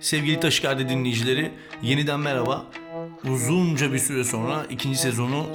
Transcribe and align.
Sevgili 0.00 0.40
Taşikardı 0.40 0.88
dinleyicileri, 0.88 1.52
yeniden 1.82 2.20
merhaba. 2.20 2.66
Uzunca 3.30 3.92
bir 3.92 3.98
süre 3.98 4.24
sonra 4.24 4.66
ikinci 4.70 4.98
sezonu 4.98 5.46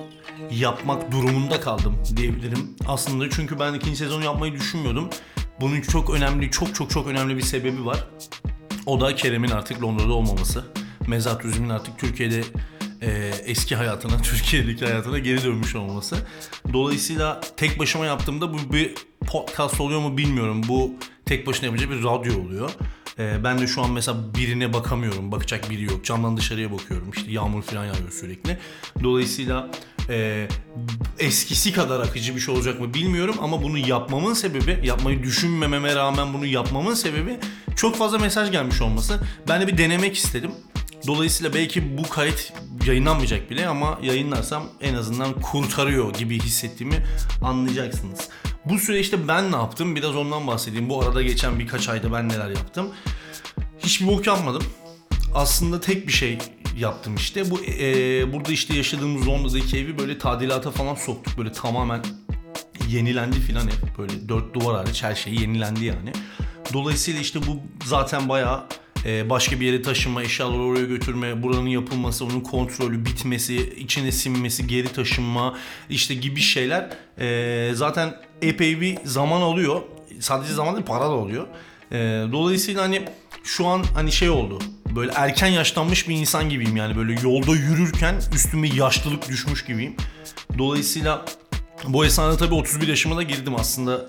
yapmak 0.51 1.11
durumunda 1.11 1.59
kaldım 1.59 2.03
diyebilirim. 2.15 2.75
Aslında 2.87 3.29
çünkü 3.29 3.59
ben 3.59 3.73
ikinci 3.73 3.95
sezonu 3.95 4.23
yapmayı 4.23 4.53
düşünmüyordum. 4.53 5.09
Bunun 5.61 5.81
çok 5.81 6.09
önemli, 6.09 6.51
çok 6.51 6.75
çok 6.75 6.89
çok 6.89 7.07
önemli 7.07 7.37
bir 7.37 7.41
sebebi 7.41 7.85
var. 7.85 8.07
O 8.85 9.01
da 9.01 9.15
Kerem'in 9.15 9.51
artık 9.51 9.83
Londra'da 9.83 10.13
olmaması. 10.13 10.65
Mezar 11.07 11.39
turizmin 11.39 11.69
artık 11.69 11.99
Türkiye'de 11.99 12.43
e, 13.01 13.31
eski 13.45 13.75
hayatına, 13.75 14.17
Türkiye'deki 14.21 14.85
hayatına 14.85 15.19
geri 15.19 15.43
dönmüş 15.43 15.75
olması. 15.75 16.15
Dolayısıyla 16.73 17.41
tek 17.57 17.79
başıma 17.79 18.05
yaptığımda 18.05 18.53
bu 18.53 18.73
bir 18.73 18.93
podcast 19.27 19.81
oluyor 19.81 19.99
mu 19.99 20.17
bilmiyorum. 20.17 20.61
Bu 20.67 20.93
tek 21.25 21.47
başına 21.47 21.65
yapınca 21.65 21.89
bir 21.89 22.03
radyo 22.03 22.41
oluyor. 22.41 22.71
E, 23.19 23.43
ben 23.43 23.59
de 23.59 23.67
şu 23.67 23.81
an 23.81 23.91
mesela 23.91 24.17
birine 24.37 24.73
bakamıyorum. 24.73 25.31
Bakacak 25.31 25.69
biri 25.69 25.83
yok. 25.83 26.05
Camdan 26.05 26.37
dışarıya 26.37 26.71
bakıyorum. 26.71 27.11
İşte 27.15 27.31
yağmur 27.31 27.61
falan 27.61 27.85
yağıyor 27.85 28.11
sürekli. 28.11 28.57
Dolayısıyla 29.03 29.69
e, 30.09 30.47
eskisi 31.19 31.73
kadar 31.73 31.99
akıcı 31.99 32.35
bir 32.35 32.39
şey 32.39 32.55
olacak 32.55 32.79
mı 32.79 32.93
bilmiyorum 32.93 33.35
ama 33.41 33.63
bunu 33.63 33.77
yapmamın 33.77 34.33
sebebi, 34.33 34.79
yapmayı 34.83 35.23
düşünmememe 35.23 35.95
rağmen 35.95 36.33
bunu 36.33 36.45
yapmamın 36.45 36.93
sebebi 36.93 37.39
çok 37.75 37.95
fazla 37.95 38.17
mesaj 38.17 38.51
gelmiş 38.51 38.81
olması. 38.81 39.19
Ben 39.49 39.61
de 39.61 39.67
bir 39.67 39.77
denemek 39.77 40.15
istedim. 40.15 40.51
Dolayısıyla 41.07 41.53
belki 41.53 41.97
bu 41.97 42.09
kayıt 42.09 42.53
yayınlanmayacak 42.85 43.49
bile 43.49 43.67
ama 43.67 43.99
yayınlarsam 44.03 44.63
en 44.81 44.93
azından 44.93 45.41
kurtarıyor 45.41 46.13
gibi 46.13 46.39
hissettiğimi 46.39 46.95
anlayacaksınız. 47.41 48.29
Bu 48.65 48.79
süreçte 48.79 49.27
ben 49.27 49.51
ne 49.51 49.55
yaptım? 49.55 49.95
Biraz 49.95 50.15
ondan 50.15 50.47
bahsedeyim. 50.47 50.89
Bu 50.89 51.01
arada 51.01 51.21
geçen 51.21 51.59
birkaç 51.59 51.89
ayda 51.89 52.13
ben 52.13 52.29
neler 52.29 52.49
yaptım. 52.49 52.89
Hiçbir 53.79 54.07
bok 54.07 54.27
yapmadım. 54.27 54.63
Aslında 55.35 55.79
tek 55.79 56.07
bir 56.07 56.13
şey 56.13 56.37
yaptım 56.77 57.15
işte. 57.15 57.51
Bu 57.51 57.59
e, 57.65 58.33
burada 58.33 58.51
işte 58.51 58.75
yaşadığımız 58.75 59.27
Londra'daki 59.27 59.77
evi 59.77 59.97
böyle 59.97 60.17
tadilata 60.17 60.71
falan 60.71 60.95
soktuk. 60.95 61.37
Böyle 61.37 61.51
tamamen 61.51 62.01
yenilendi 62.89 63.39
filan 63.39 63.63
hep. 63.67 63.97
Böyle 63.97 64.29
dört 64.29 64.53
duvar 64.53 64.75
hariç 64.75 65.03
her 65.03 65.15
şey 65.15 65.33
yenilendi 65.33 65.85
yani. 65.85 66.11
Dolayısıyla 66.73 67.21
işte 67.21 67.39
bu 67.47 67.59
zaten 67.85 68.29
bayağı 68.29 68.63
e, 69.05 69.29
başka 69.29 69.59
bir 69.59 69.65
yere 69.65 69.81
taşınma, 69.81 70.23
eşyaları 70.23 70.61
oraya 70.61 70.85
götürme, 70.85 71.43
buranın 71.43 71.67
yapılması, 71.67 72.25
onun 72.25 72.41
kontrolü, 72.41 73.05
bitmesi, 73.05 73.55
içine 73.77 74.11
sinmesi, 74.11 74.67
geri 74.67 74.87
taşınma 74.93 75.57
işte 75.89 76.13
gibi 76.13 76.39
şeyler 76.39 76.89
e, 77.19 77.71
zaten 77.73 78.15
epey 78.43 78.81
bir 78.81 78.97
zaman 79.05 79.41
alıyor. 79.41 79.81
Sadece 80.19 80.53
zaman 80.53 80.75
değil 80.75 80.85
para 80.85 81.05
da 81.05 81.11
oluyor. 81.11 81.47
E, 81.91 81.97
dolayısıyla 82.31 82.81
hani 82.83 83.01
şu 83.43 83.67
an 83.67 83.83
hani 83.93 84.11
şey 84.11 84.29
oldu. 84.29 84.59
Böyle 84.95 85.11
erken 85.15 85.47
yaşlanmış 85.47 86.09
bir 86.09 86.15
insan 86.15 86.49
gibiyim 86.49 86.77
yani 86.77 86.95
böyle 86.97 87.13
yolda 87.13 87.51
yürürken 87.51 88.15
üstüme 88.33 88.67
yaşlılık 88.67 89.29
düşmüş 89.29 89.65
gibiyim. 89.65 89.95
Dolayısıyla 90.57 91.25
bu 91.87 92.05
esnada 92.05 92.37
tabii 92.37 92.53
31 92.53 92.87
yaşıma 92.87 93.17
da 93.17 93.23
girdim 93.23 93.55
aslında. 93.55 94.05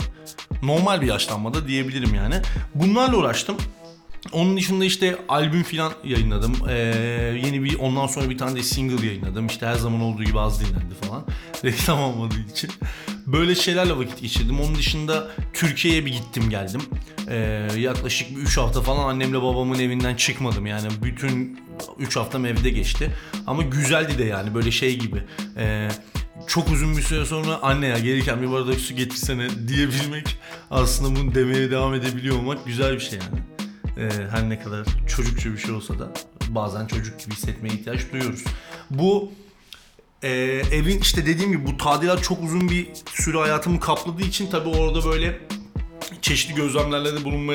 Normal 0.62 1.00
bir 1.00 1.06
yaşlanmada 1.06 1.68
diyebilirim 1.68 2.14
yani. 2.14 2.34
Bunlarla 2.74 3.16
uğraştım. 3.16 3.56
Onun 4.32 4.56
dışında 4.56 4.84
işte 4.84 5.16
albüm 5.28 5.62
filan 5.62 5.92
yayınladım. 6.04 6.56
Ee, 6.68 6.74
yeni 7.44 7.64
bir 7.64 7.78
ondan 7.78 8.06
sonra 8.06 8.30
bir 8.30 8.38
tane 8.38 8.56
de 8.56 8.62
single 8.62 9.06
yayınladım. 9.06 9.46
İşte 9.46 9.66
her 9.66 9.74
zaman 9.74 10.00
olduğu 10.00 10.24
gibi 10.24 10.40
az 10.40 10.60
dinlendi 10.60 10.94
falan. 11.02 11.24
Reklam 11.64 12.00
olmadığı 12.00 12.40
için. 12.52 12.70
Böyle 13.26 13.54
şeylerle 13.54 13.98
vakit 13.98 14.20
geçirdim. 14.20 14.60
Onun 14.60 14.74
dışında 14.74 15.30
Türkiye'ye 15.52 16.06
bir 16.06 16.12
gittim 16.12 16.50
geldim. 16.50 16.82
Ee, 17.28 17.68
yaklaşık 17.78 18.36
bir 18.36 18.42
3 18.42 18.58
hafta 18.58 18.82
falan 18.82 19.08
annemle 19.08 19.42
babamın 19.42 19.78
evinden 19.78 20.14
çıkmadım. 20.14 20.66
Yani 20.66 20.88
bütün 21.02 21.60
3 21.98 22.16
haftam 22.16 22.46
evde 22.46 22.70
geçti. 22.70 23.10
Ama 23.46 23.62
güzeldi 23.62 24.18
de 24.18 24.24
yani 24.24 24.54
böyle 24.54 24.70
şey 24.70 24.98
gibi. 24.98 25.22
Ee, 25.56 25.88
çok 26.46 26.68
uzun 26.70 26.96
bir 26.96 27.02
süre 27.02 27.24
sonra 27.24 27.62
anne 27.62 27.86
ya 27.86 27.98
gelirken 27.98 28.42
bir 28.42 28.52
bardak 28.52 28.80
su 28.80 28.94
getirsene 28.94 29.48
diyebilmek 29.68 30.38
aslında 30.70 31.20
bunu 31.20 31.34
demeye 31.34 31.70
devam 31.70 31.94
edebiliyor 31.94 32.36
olmak 32.36 32.66
güzel 32.66 32.94
bir 32.94 33.00
şey 33.00 33.18
yani. 33.18 33.42
Ee, 33.98 34.10
her 34.30 34.48
ne 34.48 34.60
kadar 34.60 34.86
çocukça 35.08 35.52
bir 35.52 35.58
şey 35.58 35.70
olsa 35.74 35.98
da 35.98 36.12
bazen 36.48 36.86
çocuk 36.86 37.20
gibi 37.20 37.34
hissetmeye 37.34 37.74
ihtiyaç 37.74 38.12
duyuyoruz. 38.12 38.44
Bu 38.90 39.32
e, 40.24 40.30
evin 40.72 41.00
işte 41.00 41.26
dediğim 41.26 41.52
gibi 41.52 41.66
bu 41.66 41.76
tadilat 41.76 42.22
çok 42.22 42.42
uzun 42.42 42.70
bir 42.70 42.86
süre 43.14 43.38
hayatımı 43.38 43.80
kapladığı 43.80 44.22
için 44.22 44.50
tabii 44.50 44.68
orada 44.68 45.04
böyle 45.04 45.38
çeşitli 46.22 46.54
gözlemlerle 46.54 47.12
de 47.12 47.24
bulunma 47.24 47.54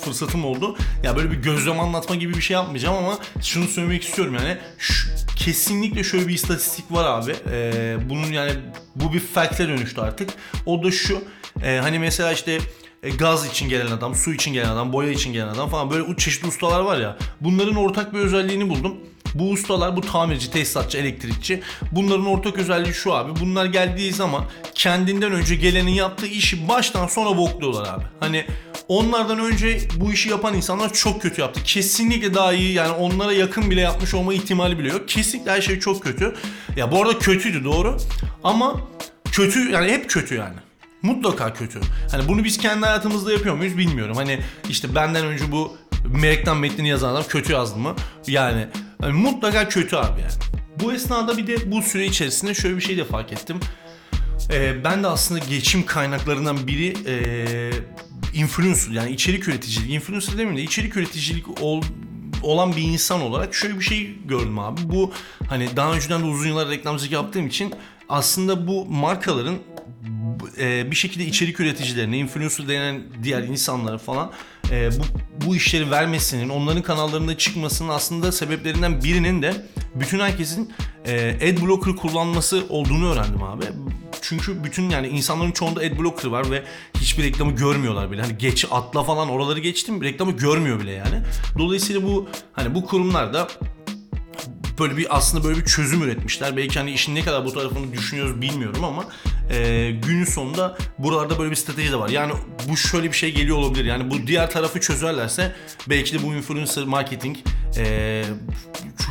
fırsatım 0.00 0.44
oldu. 0.44 0.76
Ya 1.04 1.16
böyle 1.16 1.30
bir 1.30 1.36
gözlem 1.36 1.80
anlatma 1.80 2.14
gibi 2.14 2.34
bir 2.34 2.40
şey 2.40 2.54
yapmayacağım 2.54 2.96
ama 2.96 3.18
şunu 3.42 3.64
söylemek 3.64 4.04
istiyorum 4.04 4.34
yani 4.34 4.58
şu, 4.78 5.08
kesinlikle 5.36 6.04
şöyle 6.04 6.28
bir 6.28 6.34
istatistik 6.34 6.92
var 6.92 7.04
abi. 7.04 7.34
Ee, 7.50 7.96
bunun 8.10 8.32
yani 8.32 8.52
bu 8.94 9.12
bir 9.12 9.20
fact'e 9.20 9.68
dönüştü 9.68 10.00
artık. 10.00 10.30
O 10.66 10.82
da 10.82 10.90
şu. 10.90 11.24
E, 11.62 11.78
hani 11.82 11.98
mesela 11.98 12.32
işte 12.32 12.58
e, 13.02 13.10
gaz 13.10 13.46
için 13.46 13.68
gelen 13.68 13.90
adam, 13.90 14.14
su 14.14 14.32
için 14.32 14.52
gelen 14.52 14.68
adam, 14.68 14.92
boya 14.92 15.10
için 15.10 15.32
gelen 15.32 15.48
adam 15.48 15.70
falan 15.70 15.90
böyle 15.90 16.16
çeşitli 16.16 16.48
ustalar 16.48 16.80
var 16.80 17.00
ya. 17.00 17.16
Bunların 17.40 17.76
ortak 17.76 18.14
bir 18.14 18.18
özelliğini 18.18 18.68
buldum. 18.68 18.96
Bu 19.34 19.50
ustalar, 19.50 19.96
bu 19.96 20.00
tamirci, 20.00 20.50
tesisatçı, 20.50 20.98
elektrikçi 20.98 21.62
bunların 21.92 22.26
ortak 22.26 22.58
özelliği 22.58 22.94
şu 22.94 23.14
abi. 23.14 23.40
Bunlar 23.40 23.66
geldiği 23.66 24.12
zaman 24.12 24.44
kendinden 24.74 25.32
önce 25.32 25.54
gelenin 25.54 25.90
yaptığı 25.90 26.26
işi 26.26 26.68
baştan 26.68 27.06
sona 27.06 27.36
bokluyorlar 27.36 27.94
abi. 27.94 28.04
Hani 28.20 28.46
onlardan 28.88 29.38
önce 29.38 29.80
bu 29.96 30.12
işi 30.12 30.28
yapan 30.28 30.54
insanlar 30.54 30.92
çok 30.92 31.22
kötü 31.22 31.40
yaptı. 31.40 31.60
Kesinlikle 31.64 32.34
daha 32.34 32.52
iyi 32.52 32.72
yani 32.72 32.90
onlara 32.90 33.32
yakın 33.32 33.70
bile 33.70 33.80
yapmış 33.80 34.14
olma 34.14 34.34
ihtimali 34.34 34.78
bile 34.78 34.88
yok. 34.88 35.08
Kesinlikle 35.08 35.50
her 35.50 35.60
şey 35.60 35.78
çok 35.78 36.02
kötü. 36.02 36.34
Ya 36.76 36.92
bu 36.92 37.02
arada 37.02 37.18
kötüydü 37.18 37.64
doğru. 37.64 37.96
Ama 38.44 38.80
kötü 39.32 39.70
yani 39.70 39.92
hep 39.92 40.10
kötü 40.10 40.34
yani. 40.34 40.56
Mutlaka 41.02 41.52
kötü. 41.52 41.80
Hani 42.10 42.28
bunu 42.28 42.44
biz 42.44 42.58
kendi 42.58 42.86
hayatımızda 42.86 43.32
yapıyor 43.32 43.54
muyuz 43.54 43.78
bilmiyorum. 43.78 44.16
Hani 44.16 44.40
işte 44.68 44.94
benden 44.94 45.26
önce 45.26 45.52
bu 45.52 45.76
Melek'ten 46.06 46.56
metnini 46.56 46.88
yazan 46.88 47.12
adam 47.12 47.24
kötü 47.28 47.52
yazdı 47.52 47.78
mı? 47.78 47.94
Yani 48.26 48.66
yani 49.02 49.12
mutlaka 49.12 49.68
kötü 49.68 49.96
abi 49.96 50.20
yani. 50.20 50.32
Bu 50.82 50.92
esnada 50.92 51.36
bir 51.36 51.46
de 51.46 51.72
bu 51.72 51.82
süre 51.82 52.06
içerisinde 52.06 52.54
şöyle 52.54 52.76
bir 52.76 52.80
şey 52.80 52.96
de 52.96 53.04
fark 53.04 53.32
ettim. 53.32 53.60
Ee, 54.52 54.84
ben 54.84 55.02
de 55.02 55.06
aslında 55.06 55.40
geçim 55.50 55.86
kaynaklarından 55.86 56.66
biri 56.66 56.94
e, 57.06 57.70
influencer 58.34 58.92
yani 58.92 59.10
içerik 59.10 59.48
üreticilik. 59.48 59.90
Influencer 59.90 60.32
demeyeyim 60.32 60.56
de 60.56 60.62
içerik 60.62 60.96
üreticilik 60.96 61.62
ol, 61.62 61.82
olan 62.42 62.76
bir 62.76 62.82
insan 62.82 63.20
olarak 63.20 63.54
şöyle 63.54 63.78
bir 63.78 63.84
şey 63.84 64.18
gördüm 64.24 64.58
abi. 64.58 64.80
Bu 64.84 65.12
hani 65.48 65.68
daha 65.76 65.94
önceden 65.94 66.20
de 66.20 66.24
uzun 66.24 66.48
yıllar 66.48 66.68
reklamcılık 66.68 67.12
yaptığım 67.12 67.46
için 67.46 67.74
aslında 68.08 68.66
bu 68.66 68.86
markaların 68.86 69.58
e, 70.58 70.90
bir 70.90 70.96
şekilde 70.96 71.24
içerik 71.24 71.60
üreticilerine, 71.60 72.18
influencer 72.18 72.68
denen 72.68 73.02
diğer 73.22 73.42
insanlara 73.42 73.98
falan 73.98 74.32
e, 74.70 74.90
bu, 74.98 75.02
bu 75.46 75.56
işleri 75.56 75.90
vermesinin, 75.90 76.48
onların 76.48 76.82
kanallarında 76.82 77.38
çıkmasının 77.38 77.88
aslında 77.88 78.32
sebeplerinden 78.32 79.04
birinin 79.04 79.42
de 79.42 79.66
bütün 79.94 80.20
herkesin 80.20 80.72
e, 81.06 81.30
ad 81.36 81.66
blocker 81.66 81.96
kullanması 81.96 82.64
olduğunu 82.68 83.12
öğrendim 83.12 83.42
abi. 83.42 83.64
Çünkü 84.22 84.64
bütün 84.64 84.90
yani 84.90 85.08
insanların 85.08 85.52
çoğunda 85.52 85.80
ad 85.80 85.98
blocker 85.98 86.28
var 86.28 86.50
ve 86.50 86.62
hiçbir 87.00 87.22
reklamı 87.22 87.52
görmüyorlar 87.52 88.10
bile. 88.10 88.22
Hani 88.22 88.38
geç 88.38 88.66
atla 88.70 89.02
falan 89.02 89.28
oraları 89.28 89.60
geçtim 89.60 90.02
reklamı 90.02 90.32
görmüyor 90.32 90.80
bile 90.80 90.90
yani. 90.90 91.22
Dolayısıyla 91.58 92.02
bu 92.02 92.28
hani 92.52 92.74
bu 92.74 92.86
kurumlar 92.86 93.34
da 93.34 93.48
böyle 94.78 94.96
bir 94.96 95.16
aslında 95.16 95.44
böyle 95.44 95.60
bir 95.60 95.64
çözüm 95.64 96.02
üretmişler. 96.02 96.56
Belki 96.56 96.78
hani 96.78 96.92
işin 96.92 97.14
ne 97.14 97.22
kadar 97.22 97.44
bu 97.44 97.52
tarafını 97.52 97.92
düşünüyoruz 97.92 98.40
bilmiyorum 98.40 98.84
ama 98.84 99.04
e, 99.50 99.90
günün 99.90 100.24
sonunda 100.24 100.76
buralarda 100.98 101.38
böyle 101.38 101.50
bir 101.50 101.56
strateji 101.56 101.92
de 101.92 101.98
var. 101.98 102.08
Yani 102.08 102.32
bu 102.68 102.76
şöyle 102.76 103.08
bir 103.08 103.16
şey 103.16 103.34
geliyor 103.34 103.56
olabilir. 103.56 103.84
Yani 103.84 104.10
bu 104.10 104.26
diğer 104.26 104.50
tarafı 104.50 104.80
çözerlerse 104.80 105.52
belki 105.88 106.18
de 106.18 106.22
bu 106.22 106.34
influencer 106.34 106.84
marketing 106.84 107.36
e, 107.76 108.24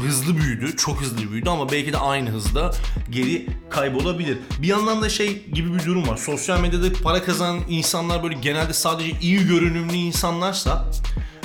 hızlı 0.02 0.38
büyüdü. 0.38 0.76
Çok 0.78 1.02
hızlı 1.02 1.32
büyüdü 1.32 1.50
ama 1.50 1.72
belki 1.72 1.94
de 1.94 1.98
aynı 1.98 2.30
hızda 2.30 2.72
geri 3.10 3.48
kaybolabilir. 3.70 4.38
Bir 4.62 4.68
yandan 4.68 5.02
da 5.02 5.10
şey 5.10 5.46
gibi 5.46 5.74
bir 5.74 5.86
durum 5.86 6.08
var. 6.08 6.18
Sosyal 6.18 6.60
medyada 6.60 6.94
para 7.04 7.24
kazanan 7.24 7.60
insanlar 7.70 8.24
böyle 8.24 8.36
genelde 8.36 8.74
sadece 8.74 9.12
iyi 9.22 9.48
görünümlü 9.48 9.94
insanlarsa 9.94 10.92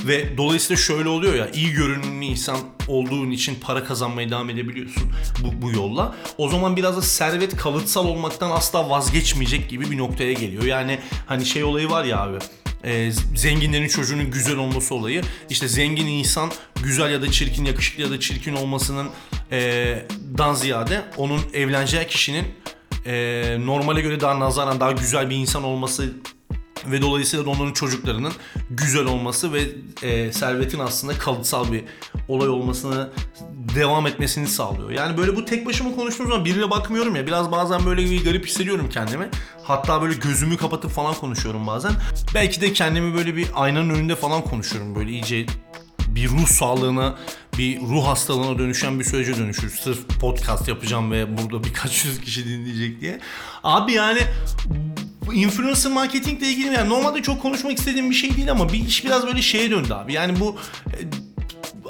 ve 0.06 0.36
dolayısıyla 0.36 0.82
şöyle 0.82 1.08
oluyor 1.08 1.34
ya 1.34 1.50
iyi 1.50 1.72
görünümlü 1.72 2.24
insan 2.24 2.58
olduğun 2.88 3.30
için 3.30 3.54
para 3.60 3.84
kazanmaya 3.84 4.30
devam 4.30 4.50
edebiliyorsun 4.50 5.12
bu, 5.42 5.62
bu 5.62 5.70
yolla. 5.70 6.14
O 6.38 6.48
zaman 6.48 6.76
biraz 6.76 6.96
da 6.96 7.02
servet 7.02 7.56
kalıtsal 7.56 8.06
olmaktan 8.06 8.50
asla 8.50 8.90
vazgeçmeyecek 8.90 9.70
gibi 9.70 9.90
bir 9.90 9.98
noktaya 9.98 10.32
geliyor. 10.32 10.62
Yani 10.62 10.98
hani 11.26 11.46
şey 11.46 11.64
olayı 11.64 11.90
var 11.90 12.04
ya 12.04 12.20
abi 12.20 12.38
e, 12.84 13.10
zenginlerin 13.36 13.88
çocuğunun 13.88 14.30
güzel 14.30 14.56
olması 14.56 14.94
olayı. 14.94 15.22
İşte 15.50 15.68
zengin 15.68 16.06
insan 16.06 16.50
güzel 16.82 17.12
ya 17.12 17.22
da 17.22 17.30
çirkin, 17.30 17.64
yakışıklı 17.64 18.02
ya 18.02 18.10
da 18.10 18.20
çirkin 18.20 18.56
olmasının 18.56 19.08
e, 19.52 20.02
dan 20.38 20.54
ziyade 20.54 21.02
onun 21.16 21.40
evleneceği 21.54 22.06
kişinin 22.06 22.44
e, 23.06 23.56
normale 23.60 24.00
göre 24.00 24.20
daha 24.20 24.40
nazaran 24.40 24.80
daha 24.80 24.92
güzel 24.92 25.30
bir 25.30 25.36
insan 25.36 25.64
olması 25.64 26.14
ve 26.86 27.02
dolayısıyla 27.02 27.50
onların 27.50 27.72
çocuklarının 27.72 28.32
güzel 28.70 29.04
olması 29.04 29.52
ve 29.52 29.62
e, 30.02 30.32
servetin 30.32 30.78
aslında 30.78 31.19
kalıtsal 31.19 31.72
bir 31.72 31.84
olay 32.28 32.48
olmasını 32.48 33.10
devam 33.75 34.06
etmesini 34.06 34.46
sağlıyor. 34.46 34.90
Yani 34.90 35.16
böyle 35.16 35.36
bu 35.36 35.44
tek 35.44 35.66
başıma 35.66 35.94
konuştuğum 35.94 36.28
zaman 36.28 36.44
birine 36.44 36.70
bakmıyorum 36.70 37.16
ya 37.16 37.26
biraz 37.26 37.52
bazen 37.52 37.86
böyle 37.86 38.10
bir 38.10 38.25
garip 38.25 38.46
hissediyorum 38.46 38.88
kendimi. 38.92 39.28
Hatta 39.62 40.02
böyle 40.02 40.14
gözümü 40.14 40.56
kapatıp 40.56 40.90
falan 40.90 41.14
konuşuyorum 41.14 41.66
bazen. 41.66 41.92
Belki 42.34 42.60
de 42.60 42.72
kendimi 42.72 43.14
böyle 43.14 43.36
bir 43.36 43.46
aynanın 43.54 43.90
önünde 43.90 44.16
falan 44.16 44.42
konuşuyorum 44.42 44.94
böyle 44.94 45.10
iyice 45.10 45.46
bir 46.14 46.28
ruh 46.28 46.46
sağlığına, 46.46 47.14
bir 47.58 47.81
ruh 47.81 48.06
hastalığına 48.06 48.58
dönüşen 48.58 49.00
bir 49.00 49.04
sürece 49.04 49.36
dönüşür. 49.36 49.70
Sırf 49.70 50.20
podcast 50.20 50.69
yapacağım 50.69 51.12
ve 51.12 51.38
burada 51.38 51.64
birkaç 51.64 52.04
yüz 52.04 52.20
kişi 52.20 52.48
dinleyecek 52.48 53.00
diye. 53.00 53.20
Abi 53.64 53.92
yani 53.92 54.20
influencer 55.32 55.92
marketingle 55.92 56.46
ilgili 56.46 56.74
yani 56.74 56.88
normalde 56.88 57.22
çok 57.22 57.42
konuşmak 57.42 57.78
istediğim 57.78 58.10
bir 58.10 58.14
şey 58.14 58.36
değil 58.36 58.50
ama 58.50 58.72
bir 58.72 58.86
iş 58.86 59.04
biraz 59.04 59.26
böyle 59.26 59.42
şeye 59.42 59.70
döndü 59.70 59.94
abi. 59.94 60.12
Yani 60.12 60.40
bu 60.40 60.56
e, 60.86 60.98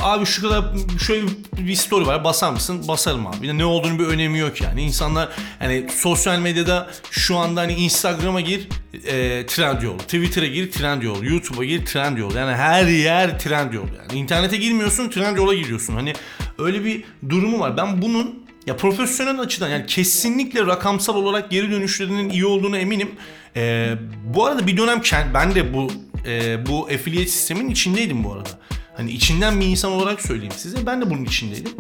abi 0.01 0.27
şu 0.27 0.43
kadar 0.43 0.65
şöyle 1.07 1.27
bir 1.59 1.75
story 1.75 2.07
var 2.07 2.25
basar 2.25 2.53
mısın? 2.53 2.89
Basarım 2.89 3.27
abi. 3.27 3.59
Ne 3.59 3.65
olduğunu 3.65 3.99
bir 3.99 4.05
önemi 4.05 4.39
yok 4.39 4.61
yani. 4.61 4.83
İnsanlar 4.83 5.29
hani 5.59 5.87
sosyal 5.97 6.39
medyada 6.39 6.91
şu 7.11 7.37
anda 7.37 7.61
hani 7.61 7.73
Instagram'a 7.73 8.41
gir 8.41 8.69
e, 9.07 9.47
trend 9.47 9.83
yol. 9.83 9.99
Twitter'a 9.99 10.47
gir 10.47 10.73
trend 10.73 11.03
yol. 11.03 11.23
YouTube'a 11.23 11.65
gir 11.65 11.87
trend 11.87 12.19
yol. 12.19 12.35
Yani 12.35 12.57
her 12.57 12.87
yer 12.87 13.39
trend 13.39 13.73
yol 13.73 13.87
yani. 13.87 14.21
İnternete 14.21 14.57
girmiyorsun 14.57 15.11
trend 15.11 15.37
yola 15.37 15.55
giriyorsun. 15.55 15.95
Hani 15.95 16.13
öyle 16.59 16.85
bir 16.85 17.05
durumu 17.29 17.61
var. 17.61 17.77
Ben 17.77 18.03
bunun 18.03 18.44
ya 18.67 18.77
profesyonel 18.77 19.41
açıdan 19.41 19.69
yani 19.69 19.87
kesinlikle 19.87 20.67
rakamsal 20.67 21.15
olarak 21.15 21.51
geri 21.51 21.71
dönüşlerinin 21.71 22.31
iyi 22.31 22.47
olduğunu 22.47 22.77
eminim. 22.77 23.11
Ee, 23.57 23.95
bu 24.25 24.47
arada 24.47 24.67
bir 24.67 24.77
dönem 24.77 25.01
ben 25.35 25.55
de 25.55 25.75
bu 25.75 25.93
e, 26.27 26.67
bu 26.67 26.87
affiliate 26.87 27.27
sistemin 27.27 27.71
içindeydim 27.71 28.25
bu 28.25 28.33
arada. 28.33 28.49
Hani 28.97 29.11
içinden 29.11 29.61
bir 29.61 29.67
insan 29.67 29.93
olarak 29.93 30.23
söyleyeyim 30.23 30.55
size. 30.57 30.87
Ben 30.87 31.03
de 31.03 31.11
bunun 31.11 31.25
içindeydim. 31.25 31.73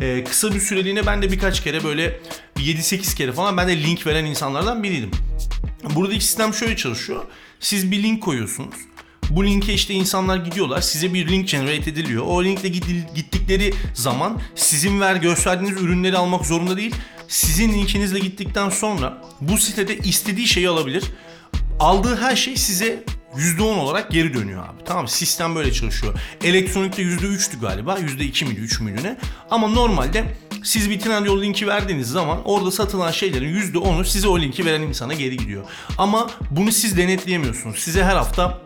Ee, 0.00 0.24
kısa 0.24 0.54
bir 0.54 0.60
süreliğine 0.60 1.06
ben 1.06 1.22
de 1.22 1.32
birkaç 1.32 1.62
kere 1.62 1.84
böyle 1.84 2.20
7-8 2.56 3.16
kere 3.16 3.32
falan 3.32 3.56
ben 3.56 3.68
de 3.68 3.82
link 3.82 4.06
veren 4.06 4.24
insanlardan 4.24 4.82
biriydim. 4.82 5.10
Buradaki 5.94 6.24
sistem 6.24 6.54
şöyle 6.54 6.76
çalışıyor. 6.76 7.24
Siz 7.60 7.90
bir 7.90 8.02
link 8.02 8.22
koyuyorsunuz. 8.22 8.74
Bu 9.30 9.44
linke 9.44 9.74
işte 9.74 9.94
insanlar 9.94 10.36
gidiyorlar. 10.36 10.80
Size 10.80 11.14
bir 11.14 11.28
link 11.28 11.48
generate 11.48 11.90
ediliyor. 11.90 12.24
O 12.26 12.44
linkle 12.44 12.68
gittikleri 13.14 13.74
zaman 13.94 14.40
sizin 14.54 15.00
ver 15.00 15.16
gösterdiğiniz 15.16 15.82
ürünleri 15.82 16.16
almak 16.16 16.46
zorunda 16.46 16.76
değil. 16.76 16.94
Sizin 17.28 17.72
linkinizle 17.72 18.18
gittikten 18.18 18.70
sonra 18.70 19.22
bu 19.40 19.58
sitede 19.58 19.98
istediği 19.98 20.48
şeyi 20.48 20.68
alabilir. 20.68 21.04
Aldığı 21.80 22.16
her 22.16 22.36
şey 22.36 22.56
size 22.56 23.04
%10 23.36 23.62
olarak 23.62 24.10
geri 24.10 24.34
dönüyor 24.34 24.62
abi. 24.62 24.84
Tamam 24.84 25.08
sistem 25.08 25.54
böyle 25.54 25.72
çalışıyor. 25.72 26.14
Elektronikte 26.44 27.02
%3'tü 27.02 27.60
galiba. 27.60 27.98
%2 27.98 28.44
miydi 28.44 28.60
3 28.60 28.80
müydü 28.80 29.02
ne? 29.02 29.16
Ama 29.50 29.68
normalde 29.68 30.24
siz 30.62 30.90
bir 30.90 31.00
Trendyol 31.00 31.42
linki 31.42 31.66
verdiğiniz 31.66 32.08
zaman 32.08 32.38
orada 32.44 32.70
satılan 32.70 33.10
şeylerin 33.10 33.60
%10'u 33.60 34.04
size 34.04 34.28
o 34.28 34.40
linki 34.40 34.66
veren 34.66 34.82
insana 34.82 35.14
geri 35.14 35.36
gidiyor. 35.36 35.64
Ama 35.98 36.30
bunu 36.50 36.72
siz 36.72 36.96
denetleyemiyorsunuz. 36.96 37.78
Size 37.78 38.04
her 38.04 38.16
hafta 38.16 38.60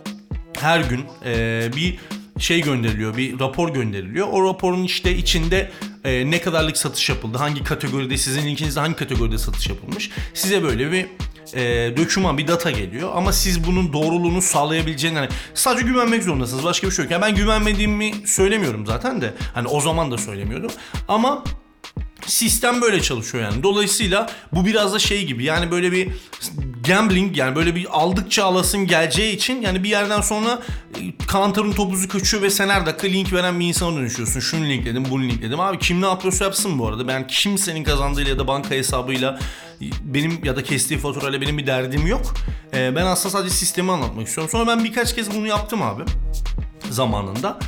her 0.60 0.80
gün 0.80 1.04
e, 1.24 1.70
bir 1.76 1.98
şey 2.38 2.60
gönderiliyor, 2.60 3.16
bir 3.16 3.40
rapor 3.40 3.68
gönderiliyor. 3.68 4.26
O 4.30 4.44
raporun 4.44 4.84
işte 4.84 5.16
içinde 5.16 5.70
e, 6.04 6.30
ne 6.30 6.40
kadarlık 6.40 6.76
satış 6.76 7.08
yapıldı, 7.08 7.38
hangi 7.38 7.64
kategoride, 7.64 8.16
sizin 8.16 8.46
linkinizde 8.46 8.80
hangi 8.80 8.96
kategoride 8.96 9.38
satış 9.38 9.68
yapılmış. 9.68 10.10
Size 10.34 10.62
böyle 10.62 10.92
bir 10.92 11.06
e, 11.54 11.96
döküman, 11.96 12.38
bir 12.38 12.48
data 12.48 12.70
geliyor. 12.70 13.10
Ama 13.14 13.32
siz 13.32 13.66
bunun 13.66 13.92
doğruluğunu 13.92 14.42
sağlayabileceğini 14.42 15.18
hani 15.18 15.28
sadece 15.54 15.86
güvenmek 15.86 16.22
zorundasınız. 16.22 16.64
Başka 16.64 16.86
bir 16.86 16.92
şey 16.92 17.04
yok. 17.04 17.12
Yani 17.12 17.22
ben 17.22 17.34
güvenmediğimi 17.34 18.14
söylemiyorum 18.26 18.86
zaten 18.86 19.20
de. 19.20 19.34
Hani 19.54 19.68
o 19.68 19.80
zaman 19.80 20.10
da 20.10 20.18
söylemiyordum. 20.18 20.70
Ama 21.08 21.44
Sistem 22.28 22.82
böyle 22.82 23.02
çalışıyor 23.02 23.44
yani. 23.44 23.62
Dolayısıyla 23.62 24.30
bu 24.52 24.66
biraz 24.66 24.94
da 24.94 24.98
şey 24.98 25.26
gibi 25.26 25.44
yani 25.44 25.70
böyle 25.70 25.92
bir 25.92 26.08
gambling 26.88 27.36
yani 27.36 27.56
böyle 27.56 27.74
bir 27.74 27.86
aldıkça 27.90 28.44
alasın 28.44 28.86
geleceği 28.86 29.36
için 29.36 29.62
yani 29.62 29.84
bir 29.84 29.88
yerden 29.88 30.20
sonra 30.20 30.62
e, 31.00 31.26
counter'ın 31.32 31.72
topuzu 31.72 32.08
kaçıyor 32.08 32.42
ve 32.42 32.50
sen 32.50 32.68
her 32.68 32.86
dakika 32.86 33.06
link 33.06 33.32
veren 33.32 33.60
bir 33.60 33.66
insana 33.66 33.96
dönüşüyorsun. 33.96 34.40
Şunu 34.40 34.64
linkledim, 34.64 35.04
bunu 35.10 35.22
linkledim. 35.22 35.60
Abi 35.60 35.78
kim 35.78 36.02
ne 36.02 36.06
yapıyorsa 36.06 36.44
yapsın 36.44 36.78
bu 36.78 36.88
arada. 36.88 37.08
Ben 37.08 37.26
kimsenin 37.26 37.84
kazandığıyla 37.84 38.30
ya 38.30 38.38
da 38.38 38.46
banka 38.48 38.70
hesabıyla 38.70 39.38
e, 39.80 39.84
benim 40.02 40.44
ya 40.44 40.56
da 40.56 40.62
kestiği 40.62 41.00
faturayla 41.00 41.40
benim 41.40 41.58
bir 41.58 41.66
derdim 41.66 42.06
yok. 42.06 42.34
Ee, 42.74 42.96
ben 42.96 43.06
aslında 43.06 43.32
sadece 43.32 43.54
sistemi 43.54 43.92
anlatmak 43.92 44.26
istiyorum. 44.26 44.50
Sonra 44.50 44.66
ben 44.66 44.84
birkaç 44.84 45.14
kez 45.14 45.34
bunu 45.34 45.46
yaptım 45.46 45.82
abi 45.82 46.02
zamanında. 46.90 47.58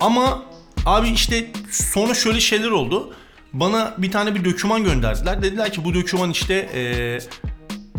Ama 0.00 0.42
Abi 0.88 1.08
işte 1.08 1.46
sonra 1.70 2.14
şöyle 2.14 2.40
şeyler 2.40 2.70
oldu. 2.70 3.14
Bana 3.52 3.94
bir 3.98 4.10
tane 4.10 4.34
bir 4.34 4.44
döküman 4.44 4.84
gönderdiler. 4.84 5.42
Dediler 5.42 5.72
ki 5.72 5.84
bu 5.84 5.94
döküman 5.94 6.30
işte 6.30 6.54
ee, 6.74 7.18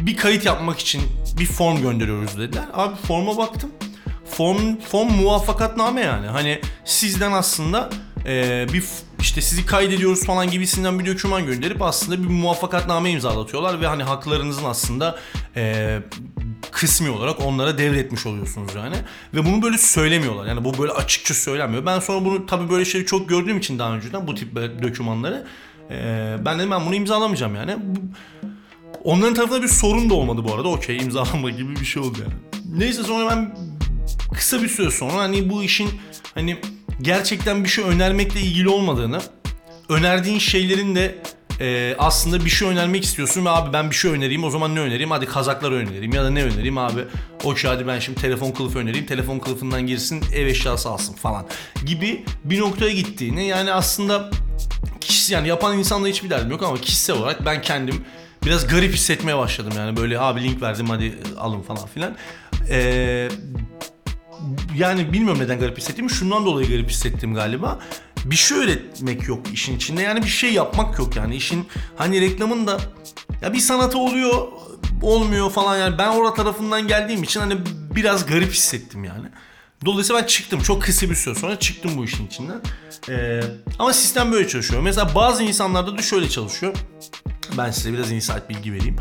bir 0.06 0.18
kayıt 0.18 0.46
yapmak 0.46 0.80
için 0.80 1.02
bir 1.40 1.46
form 1.46 1.82
gönderiyoruz 1.82 2.38
dediler. 2.38 2.64
Abi 2.74 2.96
forma 2.96 3.38
baktım. 3.38 3.72
Form, 4.26 4.76
form 4.80 5.12
muvaffakatname 5.12 6.02
yani. 6.02 6.28
Hani 6.28 6.62
sizden 6.86 7.32
aslında 7.32 7.90
e, 8.26 8.68
bir 8.74 8.84
işte 9.20 9.42
sizi 9.42 9.66
kaydediyoruz 9.66 10.26
falan 10.26 10.52
gibisinden 10.52 11.00
bir 11.00 11.06
döküman 11.06 11.46
gönderip 11.46 11.82
aslında 11.82 12.24
bir 12.24 12.28
muvaffakatname 12.28 13.12
imzalatıyorlar 13.12 13.82
ve 13.82 13.88
hani 13.88 14.04
haklarınızın 14.04 14.66
aslında 14.66 15.20
e, 15.56 16.00
kısmi 16.72 17.10
olarak 17.10 17.46
onlara 17.46 17.78
devretmiş 17.78 18.26
oluyorsunuz 18.26 18.76
yani. 18.76 18.96
Ve 19.34 19.46
bunu 19.46 19.62
böyle 19.62 19.78
söylemiyorlar. 19.78 20.46
Yani 20.46 20.64
bu 20.64 20.78
böyle 20.78 20.92
açıkça 20.92 21.34
söylenmiyor. 21.34 21.86
Ben 21.86 22.00
sonra 22.00 22.26
bunu 22.26 22.46
tabii 22.46 22.70
böyle 22.70 22.86
şeyi 22.86 23.06
çok 23.06 23.30
gördüğüm 23.30 23.58
için 23.58 23.80
daha 23.80 23.96
önceden 23.96 24.28
bu 24.28 24.36
tip 24.36 24.56
dökümanları 24.56 25.48
e, 25.92 26.36
ben 26.46 26.60
dedim 26.60 26.72
ben 26.72 26.86
bunu 26.86 26.96
imzalamayacağım 26.96 27.56
yani. 27.56 27.78
Onların 29.04 29.34
tarafında 29.34 29.64
bir 29.64 29.68
sorun 29.68 30.10
da 30.10 30.14
olmadı 30.14 30.44
bu 30.50 30.54
arada. 30.54 30.68
Okey 30.68 30.98
imzalama 30.98 31.50
gibi 31.50 31.76
bir 31.76 31.86
şey 31.86 32.02
oldu 32.02 32.18
yani. 32.22 32.34
Neyse 32.80 33.04
sonra 33.04 33.30
ben 33.30 33.56
kısa 34.34 34.62
bir 34.64 34.68
süre 34.68 34.92
sonra 34.92 35.14
hani 35.14 35.50
bu 35.50 35.64
işin 35.64 35.90
hani 36.36 36.58
gerçekten 37.02 37.64
bir 37.64 37.70
şey 37.70 37.84
önermekle 37.84 38.42
ilgili 38.42 38.70
olmadığını, 38.70 39.22
önerdiğin 39.90 40.40
şeylerin 40.40 40.96
de 40.96 41.16
e, 41.62 41.96
aslında 42.00 42.46
bir 42.46 42.50
şey 42.50 42.68
önermek 42.68 43.04
istiyorsun 43.04 43.46
ve 43.46 43.50
abi 43.50 43.74
ben 43.74 43.90
bir 43.90 43.96
şey 43.96 44.12
önereyim 44.12 44.44
o 44.44 44.50
zaman 44.50 44.76
ne 44.76 44.80
önereyim? 44.80 45.12
Hadi 45.12 45.26
kazaklar 45.26 45.72
önereyim 45.72 46.14
ya 46.14 46.24
da 46.24 46.30
ne 46.30 46.44
önereyim 46.44 46.78
abi? 46.78 47.06
O 47.44 47.56
şey 47.56 47.72
hadi 47.72 47.88
ben 47.88 48.00
şimdi 48.00 48.22
telefon 48.22 48.52
kılıfı 48.52 48.80
önereyim 48.80 49.06
telefon 49.06 49.40
kılıfından 49.40 49.88
girsin 49.88 50.24
ev 50.34 50.48
eşyası 50.48 50.90
alsın 50.90 51.14
falan 51.14 51.46
gibi 51.86 52.26
bir 52.44 52.60
noktaya 52.60 52.92
gittiğini 52.92 53.48
yani 53.48 53.72
aslında 53.72 54.30
kişi 55.02 55.34
yani 55.34 55.48
yapan 55.48 55.78
insanla 55.78 56.08
hiçbir 56.08 56.30
derdim 56.30 56.52
yok 56.52 56.64
ama 56.64 56.78
kişisel 56.78 57.16
olarak 57.16 57.46
ben 57.46 57.62
kendim 57.62 58.06
biraz 58.46 58.68
garip 58.68 58.94
hissetmeye 58.94 59.38
başladım 59.38 59.74
yani. 59.78 59.98
Böyle 59.98 60.20
abi 60.20 60.44
link 60.44 60.62
verdim 60.62 60.90
hadi 60.90 61.14
alın 61.38 61.62
falan 61.62 61.88
filan. 61.88 62.16
Ee, 62.70 63.30
yani 64.76 65.14
bilmiyorum 65.14 65.40
neden 65.40 65.60
garip 65.60 65.78
hissettiğimi. 65.78 66.12
Şundan 66.12 66.46
dolayı 66.46 66.70
garip 66.70 66.90
hissettim 66.90 67.34
galiba 67.34 67.80
bir 68.26 68.36
şey 68.36 68.58
öğretmek 68.58 69.28
yok 69.28 69.54
işin 69.54 69.76
içinde. 69.76 70.02
Yani 70.02 70.24
bir 70.24 70.28
şey 70.28 70.54
yapmak 70.54 71.00
yok 71.00 71.16
yani. 71.16 71.36
işin 71.36 71.68
hani 71.96 72.22
reklamın 72.22 72.68
da 72.68 72.80
ya 73.42 73.54
bir 73.54 73.60
sanatı 73.60 73.98
oluyor 73.98 74.48
olmuyor 75.02 75.52
falan 75.52 75.78
yani 75.78 75.98
ben 75.98 76.08
orada 76.08 76.34
tarafından 76.34 76.88
geldiğim 76.88 77.24
için 77.24 77.40
hani 77.40 77.58
biraz 77.96 78.26
garip 78.26 78.52
hissettim 78.52 79.04
yani. 79.04 79.28
Dolayısıyla 79.86 80.22
ben 80.22 80.28
çıktım. 80.28 80.62
Çok 80.62 80.84
kısa 80.84 81.10
bir 81.10 81.16
süre 81.16 81.36
sonra 81.36 81.60
çıktım 81.60 81.92
bu 81.98 82.06
işin 82.06 82.28
içinden. 82.28 82.62
Ee, 83.10 83.42
ama 83.80 83.94
sistem 83.94 84.32
böyle 84.32 84.48
çalışıyor. 84.48 84.82
Mesela 84.82 85.16
bazı 85.16 85.44
insanlarda 85.44 85.98
da 85.98 86.02
şöyle 86.02 86.30
çalışıyor. 86.30 86.76
Ben 87.58 87.72
size 87.72 87.94
biraz 87.94 88.12
insight 88.12 88.50
bilgi 88.50 88.74
vereyim. 88.74 88.96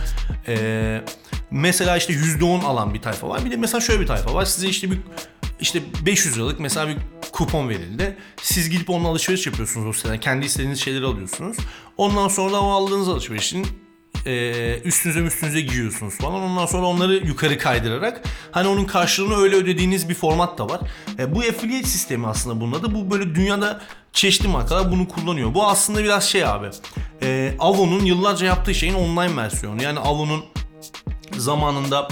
Ee, 0.48 1.04
mesela 1.50 1.96
işte 1.96 2.12
%10 2.12 2.64
alan 2.64 2.94
bir 2.94 3.02
tayfa 3.02 3.28
var. 3.28 3.44
Bir 3.44 3.50
de 3.50 3.56
mesela 3.56 3.80
şöyle 3.80 4.00
bir 4.00 4.06
tayfa 4.06 4.34
var. 4.34 4.44
Size 4.44 4.68
işte 4.68 4.90
bir 4.90 4.98
işte 5.60 5.82
500 6.06 6.36
liralık 6.36 6.60
mesela 6.60 6.88
bir 6.88 6.96
kupon 7.32 7.68
verildi. 7.68 8.16
Siz 8.42 8.70
gidip 8.70 8.90
onunla 8.90 9.08
alışveriş 9.08 9.46
yapıyorsunuz 9.46 9.86
o 9.86 9.92
siteden. 9.92 10.20
Kendi 10.20 10.46
istediğiniz 10.46 10.80
şeyleri 10.80 11.04
alıyorsunuz. 11.04 11.56
Ondan 11.96 12.28
sonra 12.28 12.52
da 12.52 12.60
o 12.60 12.70
aldığınız 12.70 13.08
alışverişin 13.08 13.66
e, 14.26 14.80
üstünüze 14.84 15.20
üstünüze 15.20 15.60
giyiyorsunuz 15.60 16.14
falan. 16.14 16.42
Ondan 16.42 16.66
sonra 16.66 16.86
onları 16.86 17.14
yukarı 17.14 17.58
kaydırarak 17.58 18.22
hani 18.50 18.68
onun 18.68 18.84
karşılığını 18.84 19.36
öyle 19.36 19.56
ödediğiniz 19.56 20.08
bir 20.08 20.14
format 20.14 20.58
da 20.58 20.68
var. 20.68 20.80
E, 21.18 21.34
bu 21.34 21.38
affiliate 21.38 21.88
sistemi 21.88 22.26
aslında 22.26 22.60
bunun 22.60 22.72
adı. 22.72 22.94
Bu 22.94 23.10
böyle 23.10 23.34
dünyada 23.34 23.80
çeşitli 24.12 24.48
markalar 24.48 24.90
bunu 24.90 25.08
kullanıyor. 25.08 25.54
Bu 25.54 25.66
aslında 25.66 26.04
biraz 26.04 26.24
şey 26.24 26.44
abi. 26.44 26.70
E, 27.22 27.54
Avon'un 27.58 28.04
yıllarca 28.04 28.46
yaptığı 28.46 28.74
şeyin 28.74 28.94
online 28.94 29.36
versiyonu. 29.36 29.82
Yani 29.82 29.98
Avon'un 29.98 30.44
zamanında 31.36 32.08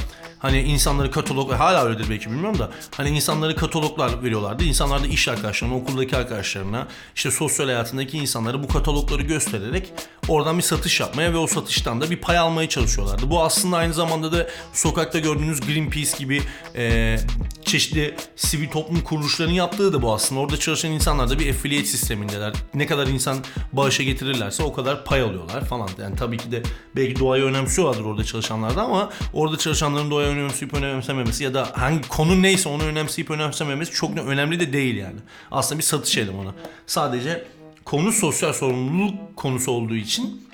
Hani 0.47 0.63
insanları 0.63 1.11
katalog 1.11 1.53
hala 1.53 1.85
öyledir 1.85 2.07
belki 2.11 2.31
bilmiyorum 2.31 2.59
da 2.59 2.71
hani 2.97 3.09
insanları 3.09 3.57
kataloglar 3.57 4.23
veriyorlardı. 4.23 4.65
İnsanlar 4.65 5.03
da 5.03 5.07
iş 5.07 5.29
arkadaşlarına, 5.29 5.77
okuldaki 5.77 6.17
arkadaşlarına, 6.17 6.89
işte 7.15 7.31
sosyal 7.31 7.67
hayatındaki 7.67 8.19
insanlara 8.19 8.63
bu 8.63 8.69
katalogları 8.69 9.23
göstererek 9.23 9.93
oradan 10.29 10.59
bir 10.59 10.63
satış 10.63 11.01
yapmaya 11.01 11.33
ve 11.33 11.37
o 11.37 11.47
satıştan 11.47 12.01
da 12.01 12.11
bir 12.11 12.17
pay 12.17 12.39
almaya 12.39 12.69
çalışıyorlardı. 12.69 13.31
Bu 13.31 13.43
aslında 13.43 13.77
aynı 13.77 13.95
zamanda 13.95 14.33
da 14.33 14.47
sokakta 14.73 15.19
gördüğünüz 15.19 15.61
Greenpeace 15.61 16.19
gibi 16.19 16.43
e, 16.77 17.17
çeşitli 17.65 18.17
sivil 18.37 18.69
toplum 18.69 19.01
kuruluşlarının 19.01 19.55
yaptığı 19.55 19.93
da 19.93 20.03
bu 20.03 20.15
aslında. 20.15 20.41
Orada 20.41 20.57
çalışan 20.57 20.91
insanlar 20.91 21.31
da 21.31 21.39
bir 21.39 21.51
affiliate 21.51 21.87
sistemindeler. 21.87 22.53
Ne 22.75 22.87
kadar 22.87 23.07
insan 23.07 23.39
bağışa 23.73 24.03
getirirlerse 24.03 24.63
o 24.63 24.73
kadar 24.73 25.05
pay 25.05 25.21
alıyorlar 25.21 25.65
falan. 25.65 25.89
Yani 26.01 26.17
tabii 26.17 26.39
ki 26.39 26.53
de 26.53 26.63
belki 26.97 27.21
doğayı 27.21 27.45
önemsiyorlardır 27.45 28.05
orada 28.05 28.25
çalışanlar 28.25 28.77
da 28.77 28.83
ama 28.83 29.11
orada 29.33 29.59
çalışanların 29.59 30.11
doğayı 30.11 30.36
önemseyip 30.39 30.75
önemsememesi 30.75 31.45
ya 31.45 31.55
da 31.55 31.73
hangi 31.75 32.09
konu 32.09 32.43
neyse 32.43 32.69
onu 32.69 32.83
önemseyip 32.83 33.31
önemsememesi 33.31 33.93
çok 33.93 34.17
da 34.17 34.23
önemli 34.23 34.61
de 34.61 34.73
değil 34.73 34.97
yani. 34.97 35.17
Aslında 35.51 35.79
bir 35.79 35.85
satış 35.85 36.19
elemanı. 36.19 36.55
Sadece 36.87 37.45
konu 37.85 38.13
sosyal 38.13 38.53
sorumluluk 38.53 39.37
konusu 39.37 39.73
olduğu 39.73 39.97
için 39.97 40.49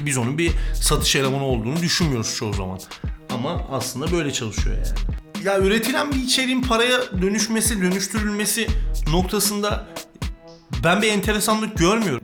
biz 0.00 0.18
onun 0.18 0.38
bir 0.38 0.52
satış 0.74 1.16
elemanı 1.16 1.44
olduğunu 1.44 1.76
düşünmüyoruz 1.76 2.36
çoğu 2.36 2.52
zaman. 2.52 2.80
Ama 3.30 3.66
aslında 3.70 4.12
böyle 4.12 4.32
çalışıyor 4.32 4.76
yani. 4.76 5.22
Ya 5.44 5.58
üretilen 5.58 6.12
bir 6.12 6.16
içeriğin 6.16 6.62
paraya 6.62 7.22
dönüşmesi, 7.22 7.82
dönüştürülmesi 7.82 8.66
noktasında 9.10 9.86
ben 10.84 11.02
bir 11.02 11.08
enteresanlık 11.08 11.78
görmüyorum. 11.78 12.21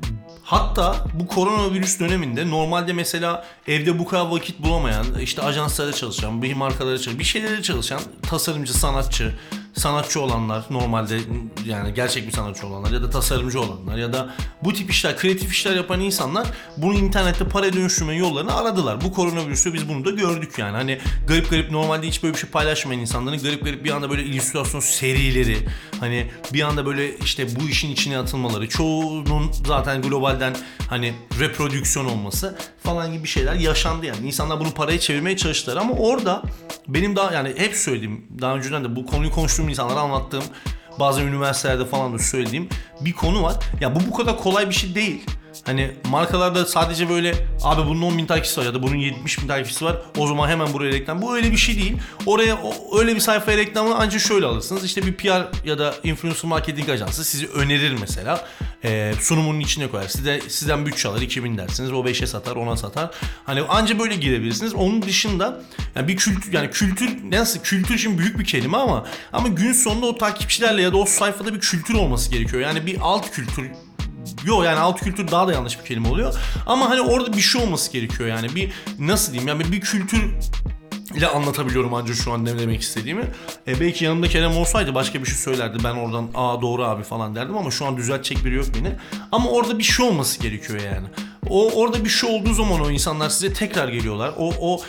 Hatta 0.48 0.96
bu 1.14 1.26
koronavirüs 1.26 2.00
döneminde 2.00 2.50
normalde 2.50 2.92
mesela 2.92 3.44
evde 3.66 3.98
bu 3.98 4.06
kadar 4.06 4.26
vakit 4.26 4.58
bulamayan, 4.58 5.06
işte 5.20 5.42
ajanslarda 5.42 5.92
çalışan, 5.92 6.42
bir 6.42 6.54
markalara 6.54 6.98
çalışan, 6.98 7.18
bir 7.18 7.24
şeylere 7.24 7.62
çalışan 7.62 8.00
tasarımcı, 8.22 8.78
sanatçı, 8.78 9.38
sanatçı 9.78 10.20
olanlar 10.20 10.64
normalde 10.70 11.18
yani 11.66 11.94
gerçek 11.94 12.26
bir 12.26 12.32
sanatçı 12.32 12.66
olanlar 12.66 12.90
ya 12.90 13.02
da 13.02 13.10
tasarımcı 13.10 13.60
olanlar 13.60 13.96
ya 13.96 14.12
da 14.12 14.34
bu 14.64 14.72
tip 14.72 14.90
işler, 14.90 15.16
kreatif 15.16 15.52
işler 15.52 15.76
yapan 15.76 16.00
insanlar 16.00 16.46
bunu 16.76 16.94
internette 16.94 17.48
para 17.48 17.72
dönüştürme 17.72 18.16
yollarını 18.16 18.56
aradılar. 18.56 19.00
Bu 19.00 19.12
koronavirüsü 19.12 19.74
biz 19.74 19.88
bunu 19.88 20.04
da 20.04 20.10
gördük 20.10 20.58
yani. 20.58 20.76
Hani 20.76 20.98
garip 21.26 21.50
garip 21.50 21.70
normalde 21.70 22.06
hiç 22.06 22.22
böyle 22.22 22.34
bir 22.34 22.38
şey 22.38 22.50
paylaşmayan 22.50 23.00
insanların 23.00 23.38
garip 23.38 23.64
garip 23.64 23.84
bir 23.84 23.90
anda 23.90 24.10
böyle 24.10 24.24
illüstrasyon 24.24 24.80
serileri 24.80 25.56
hani 26.00 26.30
bir 26.52 26.62
anda 26.62 26.86
böyle 26.86 27.18
işte 27.18 27.46
bu 27.60 27.68
işin 27.68 27.90
içine 27.90 28.18
atılmaları 28.18 28.68
çoğunun 28.68 29.52
zaten 29.66 30.02
globalden 30.02 30.56
hani 30.90 31.14
reprodüksiyon 31.40 32.06
olması 32.06 32.58
falan 32.82 33.12
gibi 33.12 33.28
şeyler 33.28 33.54
yaşandı 33.54 34.06
yani. 34.06 34.26
İnsanlar 34.26 34.60
bunu 34.60 34.70
paraya 34.70 35.00
çevirmeye 35.00 35.36
çalıştılar 35.36 35.76
ama 35.76 35.94
orada 35.94 36.42
benim 36.88 37.16
daha 37.16 37.34
yani 37.34 37.54
hep 37.56 37.74
söylediğim 37.74 38.26
daha 38.40 38.56
önceden 38.56 38.84
de 38.84 38.96
bu 38.96 39.06
konuyu 39.06 39.30
konuştuğum 39.30 39.67
insanlara 39.68 40.00
anlattığım 40.00 40.44
bazı 41.00 41.22
üniversitelerde 41.22 41.86
falan 41.86 42.14
da 42.14 42.18
söylediğim 42.18 42.68
bir 43.00 43.12
konu 43.12 43.42
var. 43.42 43.56
Ya 43.80 43.94
bu 43.94 44.00
bu 44.10 44.16
kadar 44.16 44.38
kolay 44.38 44.68
bir 44.68 44.74
şey 44.74 44.94
değil. 44.94 45.24
Hani 45.64 45.90
markalarda 46.10 46.66
sadece 46.66 47.08
böyle 47.08 47.34
abi 47.62 47.88
bunun 47.88 48.02
10 48.02 48.18
bin 48.18 48.26
takipçisi 48.26 48.60
var 48.60 48.66
ya 48.66 48.74
da 48.74 48.82
bunun 48.82 48.96
70 48.96 49.42
bin 49.42 49.48
takipçisi 49.48 49.84
var 49.84 49.96
o 50.18 50.26
zaman 50.26 50.48
hemen 50.48 50.72
buraya 50.72 50.92
reklam. 50.92 51.22
Bu 51.22 51.36
öyle 51.36 51.52
bir 51.52 51.56
şey 51.56 51.74
değil. 51.76 51.96
Oraya 52.26 52.56
o, 52.56 52.98
öyle 52.98 53.14
bir 53.14 53.20
sayfaya 53.20 53.58
reklamı 53.58 53.94
ancak 53.98 54.20
şöyle 54.20 54.46
alırsınız. 54.46 54.84
İşte 54.84 55.06
bir 55.06 55.14
PR 55.14 55.66
ya 55.66 55.78
da 55.78 55.94
influencer 56.04 56.44
marketing 56.44 56.88
ajansı 56.88 57.24
sizi 57.24 57.46
önerir 57.46 57.96
mesela. 58.00 58.44
Ee, 58.84 59.12
sunumunun 59.20 59.60
içine 59.60 59.88
koyar. 59.88 60.08
Size, 60.08 60.40
sizden 60.48 60.86
bütçe 60.86 61.08
alır 61.08 61.22
2000 61.22 61.58
dersiniz. 61.58 61.92
O 61.92 62.04
5'e 62.04 62.26
satar 62.26 62.56
10'a 62.56 62.76
satar. 62.76 63.10
Hani 63.46 63.62
anca 63.62 63.98
böyle 63.98 64.16
girebilirsiniz. 64.16 64.74
Onun 64.74 65.02
dışında 65.02 65.60
yani 65.94 66.08
bir 66.08 66.16
kültür 66.16 66.52
yani 66.52 66.70
kültür 66.70 67.30
nasıl 67.30 67.60
kültür 67.60 67.94
için 67.94 68.18
büyük 68.18 68.38
bir 68.38 68.44
kelime 68.44 68.76
ama 68.76 69.06
ama 69.32 69.48
gün 69.48 69.72
sonunda 69.72 70.06
o 70.06 70.18
takipçilerle 70.18 70.82
ya 70.82 70.92
da 70.92 70.96
o 70.96 71.06
sayfada 71.06 71.54
bir 71.54 71.60
kültür 71.60 71.94
olması 71.94 72.30
gerekiyor. 72.30 72.62
Yani 72.62 72.86
bir 72.86 72.98
alt 73.00 73.30
kültür 73.30 73.70
Yok 74.44 74.64
yani 74.64 74.78
alt 74.78 75.00
kültür 75.00 75.30
daha 75.30 75.48
da 75.48 75.52
yanlış 75.52 75.80
bir 75.80 75.84
kelime 75.84 76.08
oluyor. 76.08 76.34
Ama 76.66 76.90
hani 76.90 77.00
orada 77.00 77.32
bir 77.32 77.40
şey 77.40 77.62
olması 77.62 77.92
gerekiyor 77.92 78.28
yani. 78.28 78.54
Bir 78.54 78.72
nasıl 78.98 79.32
diyeyim 79.32 79.48
yani 79.48 79.72
bir 79.72 79.80
kültür 79.80 80.34
ile 81.14 81.28
anlatabiliyorum 81.28 81.94
ancak 81.94 82.16
şu 82.16 82.32
an 82.32 82.44
ne 82.44 82.58
demek 82.58 82.80
istediğimi. 82.80 83.24
E, 83.66 83.80
belki 83.80 84.04
yanımda 84.04 84.28
Kerem 84.28 84.56
olsaydı 84.56 84.94
başka 84.94 85.20
bir 85.20 85.26
şey 85.26 85.36
söylerdi. 85.36 85.78
Ben 85.84 85.94
oradan 85.94 86.28
aa 86.34 86.62
doğru 86.62 86.84
abi 86.84 87.02
falan 87.02 87.34
derdim 87.34 87.56
ama 87.56 87.70
şu 87.70 87.86
an 87.86 87.96
düzeltecek 87.96 88.44
biri 88.44 88.54
yok 88.54 88.66
beni. 88.74 88.92
Ama 89.32 89.50
orada 89.50 89.78
bir 89.78 89.84
şey 89.84 90.06
olması 90.06 90.40
gerekiyor 90.40 90.80
yani. 90.80 91.06
O 91.50 91.72
orada 91.72 92.04
bir 92.04 92.10
şey 92.10 92.30
olduğu 92.30 92.54
zaman 92.54 92.80
o 92.80 92.90
insanlar 92.90 93.28
size 93.28 93.52
tekrar 93.52 93.88
geliyorlar. 93.88 94.32
O 94.38 94.52
o 94.60 94.80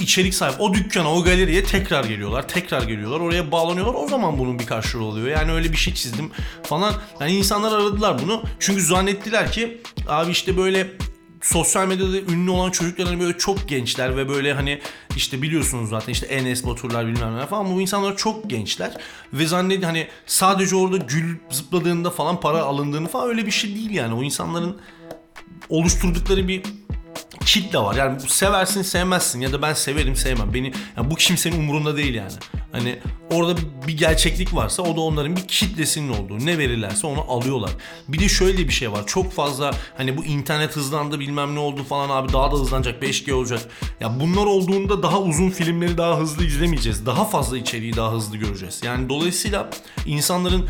içerik 0.00 0.34
sahibi 0.34 0.62
o 0.62 0.74
dükkana 0.74 1.14
o 1.14 1.24
galeriye 1.24 1.64
tekrar 1.64 2.04
geliyorlar 2.04 2.48
tekrar 2.48 2.82
geliyorlar 2.82 3.20
oraya 3.20 3.52
bağlanıyorlar 3.52 3.94
o 3.94 4.08
zaman 4.08 4.38
bunun 4.38 4.58
bir 4.58 4.66
karşılığı 4.66 5.04
oluyor 5.04 5.26
yani 5.26 5.52
öyle 5.52 5.72
bir 5.72 5.76
şey 5.76 5.94
çizdim 5.94 6.30
falan 6.62 6.94
yani 7.20 7.32
insanlar 7.32 7.72
aradılar 7.72 8.22
bunu 8.22 8.42
çünkü 8.58 8.82
zannettiler 8.82 9.52
ki 9.52 9.80
abi 10.08 10.30
işte 10.30 10.56
böyle 10.56 10.88
sosyal 11.42 11.86
medyada 11.86 12.18
ünlü 12.32 12.50
olan 12.50 12.70
çocuklar 12.70 13.06
hani 13.06 13.20
böyle 13.20 13.38
çok 13.38 13.68
gençler 13.68 14.16
ve 14.16 14.28
böyle 14.28 14.52
hani 14.52 14.80
işte 15.16 15.42
biliyorsunuz 15.42 15.90
zaten 15.90 16.12
işte 16.12 16.26
Enes 16.26 16.66
Baturlar 16.66 17.06
bilmem 17.06 17.36
ne 17.36 17.46
falan 17.46 17.74
bu 17.74 17.80
insanlar 17.80 18.16
çok 18.16 18.50
gençler 18.50 18.96
ve 19.32 19.46
zannet 19.46 19.84
hani 19.84 20.08
sadece 20.26 20.76
orada 20.76 20.96
gül 20.96 21.36
zıpladığında 21.50 22.10
falan 22.10 22.40
para 22.40 22.62
alındığını 22.62 23.08
falan 23.08 23.28
öyle 23.28 23.46
bir 23.46 23.50
şey 23.50 23.74
değil 23.74 23.90
yani. 23.90 24.14
O 24.14 24.22
insanların 24.22 24.76
oluşturdukları 25.68 26.48
bir 26.48 26.62
kitle 27.46 27.78
var. 27.78 27.94
Yani 27.94 28.20
seversin 28.20 28.82
sevmezsin 28.82 29.40
ya 29.40 29.52
da 29.52 29.62
ben 29.62 29.72
severim 29.72 30.16
sevmem. 30.16 30.54
Beni 30.54 30.72
yani 30.96 31.10
bu 31.10 31.14
kimsenin 31.14 31.58
umurunda 31.58 31.96
değil 31.96 32.14
yani. 32.14 32.32
Hani 32.72 32.98
orada 33.30 33.60
bir 33.86 33.96
gerçeklik 33.96 34.54
varsa 34.54 34.82
o 34.82 34.96
da 34.96 35.00
onların 35.00 35.36
bir 35.36 35.48
kitlesinin 35.48 36.12
olduğu. 36.12 36.46
Ne 36.46 36.58
verirlerse 36.58 37.06
onu 37.06 37.20
alıyorlar. 37.20 37.70
Bir 38.08 38.18
de 38.18 38.28
şöyle 38.28 38.58
bir 38.58 38.72
şey 38.72 38.92
var. 38.92 39.06
Çok 39.06 39.32
fazla 39.32 39.70
hani 39.96 40.16
bu 40.16 40.24
internet 40.24 40.76
hızlandı 40.76 41.20
bilmem 41.20 41.54
ne 41.54 41.58
oldu 41.58 41.84
falan 41.84 42.10
abi 42.10 42.32
daha 42.32 42.52
da 42.52 42.56
hızlanacak 42.56 43.02
5G 43.02 43.32
olacak. 43.32 43.60
Ya 44.00 44.20
bunlar 44.20 44.46
olduğunda 44.46 45.02
daha 45.02 45.20
uzun 45.20 45.50
filmleri 45.50 45.98
daha 45.98 46.18
hızlı 46.18 46.44
izlemeyeceğiz. 46.44 47.06
Daha 47.06 47.24
fazla 47.24 47.58
içeriği 47.58 47.96
daha 47.96 48.12
hızlı 48.12 48.36
göreceğiz. 48.36 48.80
Yani 48.84 49.08
dolayısıyla 49.08 49.70
insanların 50.06 50.68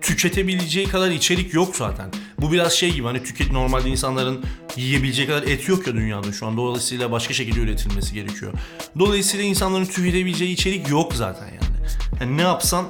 tüketebileceği 0.00 0.88
kadar 0.88 1.10
içerik 1.10 1.54
yok 1.54 1.76
zaten. 1.76 2.10
Bu 2.40 2.52
biraz 2.52 2.72
şey 2.72 2.92
gibi 2.92 3.06
hani 3.06 3.22
tüket 3.22 3.52
normalde 3.52 3.88
insanların 3.88 4.44
yiyebileceği 4.76 5.28
kadar 5.28 5.42
et 5.42 5.68
yok 5.68 5.86
ya 5.86 5.94
dünyada 5.94 6.32
şu 6.32 6.46
an. 6.46 6.56
Dolayısıyla 6.56 7.12
başka 7.12 7.34
şekilde 7.34 7.60
üretilmesi 7.60 8.14
gerekiyor. 8.14 8.52
Dolayısıyla 8.98 9.44
insanların 9.44 9.84
tüketebileceği 9.84 10.52
içerik 10.52 10.88
yok 10.88 11.14
zaten 11.14 11.46
yani. 11.46 11.86
yani 12.20 12.36
ne 12.36 12.42
yapsan 12.42 12.86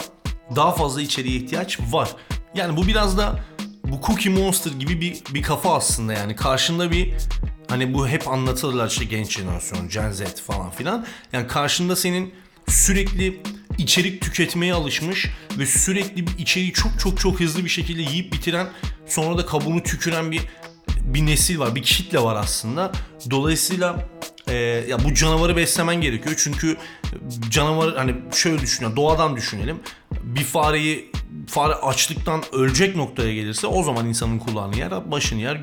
daha 0.57 0.73
fazla 0.73 1.01
içeriğe 1.01 1.37
ihtiyaç 1.37 1.79
var. 1.81 2.11
Yani 2.55 2.77
bu 2.77 2.87
biraz 2.87 3.19
da 3.19 3.41
bu 3.85 4.01
Cookie 4.07 4.33
Monster 4.33 4.71
gibi 4.71 5.01
bir, 5.01 5.23
bir 5.35 5.43
kafa 5.43 5.75
aslında 5.75 6.13
yani. 6.13 6.37
Karşında 6.37 6.91
bir 6.91 7.15
hani 7.69 7.95
bu 7.95 8.09
hep 8.09 8.29
anlatılırlar 8.29 8.89
işte 8.89 9.05
genç 9.05 9.37
jenerasyon, 9.37 9.89
Gen 9.89 10.13
Z 10.13 10.23
falan 10.47 10.71
filan. 10.71 11.07
Yani 11.33 11.47
karşında 11.47 11.97
senin 11.97 12.35
sürekli 12.69 13.43
içerik 13.79 14.21
tüketmeye 14.21 14.75
alışmış 14.75 15.27
ve 15.59 15.67
sürekli 15.67 16.27
bir 16.27 16.39
içeriği 16.39 16.73
çok 16.73 17.01
çok 17.01 17.21
çok 17.21 17.41
hızlı 17.41 17.65
bir 17.65 17.71
şekilde 17.71 18.03
yiyip 18.03 18.33
bitiren 18.33 18.69
sonra 19.07 19.39
da 19.39 19.47
kabuğunu 19.47 19.83
tüküren 19.83 20.31
bir 20.31 20.41
bir 21.05 21.27
nesil 21.27 21.59
var, 21.59 21.75
bir 21.75 21.83
kitle 21.83 22.23
var 22.23 22.37
aslında. 22.37 22.93
Dolayısıyla 23.31 24.09
e, 24.49 24.55
ya 24.89 25.05
bu 25.05 25.15
canavarı 25.15 25.57
beslemen 25.57 26.01
gerekiyor. 26.01 26.35
Çünkü 26.39 26.77
canavar 27.51 27.97
hani 27.97 28.15
şöyle 28.33 28.61
düşünüyor, 28.61 28.97
doğadan 28.97 29.37
düşünelim. 29.37 29.81
Bir 30.23 30.45
fareyi 30.45 31.13
fare 31.47 31.75
açlıktan 31.75 32.43
ölecek 32.53 32.97
noktaya 32.97 33.35
gelirse 33.35 33.67
o 33.67 33.83
zaman 33.83 34.07
insanın 34.07 34.39
kulağını 34.39 34.77
yer, 34.77 35.11
başını 35.11 35.41
yer, 35.41 35.61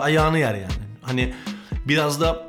ayağını 0.00 0.38
yer 0.38 0.54
yani. 0.54 0.72
Hani 1.02 1.34
biraz 1.88 2.20
da 2.20 2.46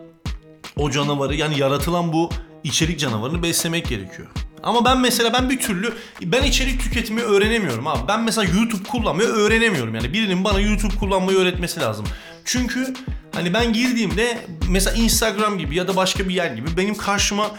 o 0.75 0.91
canavarı 0.91 1.35
yani 1.35 1.59
yaratılan 1.59 2.13
bu 2.13 2.29
içerik 2.63 2.99
canavarını 2.99 3.43
beslemek 3.43 3.89
gerekiyor. 3.89 4.27
Ama 4.63 4.85
ben 4.85 4.99
mesela 4.99 5.33
ben 5.33 5.49
bir 5.49 5.59
türlü 5.59 5.93
ben 6.21 6.43
içerik 6.43 6.81
tüketmeyi 6.81 7.27
öğrenemiyorum 7.27 7.87
abi. 7.87 8.07
Ben 8.07 8.23
mesela 8.23 8.53
YouTube 8.57 8.83
kullanmayı 8.83 9.29
öğrenemiyorum. 9.29 9.95
Yani 9.95 10.13
birinin 10.13 10.43
bana 10.43 10.59
YouTube 10.59 10.95
kullanmayı 10.95 11.37
öğretmesi 11.37 11.79
lazım. 11.79 12.05
Çünkü 12.45 12.93
hani 13.35 13.53
ben 13.53 13.73
girdiğimde 13.73 14.37
mesela 14.69 14.95
Instagram 14.97 15.57
gibi 15.57 15.75
ya 15.75 15.87
da 15.87 15.95
başka 15.95 16.29
bir 16.29 16.33
yer 16.33 16.51
gibi 16.51 16.77
benim 16.77 16.95
karşıma 16.95 17.51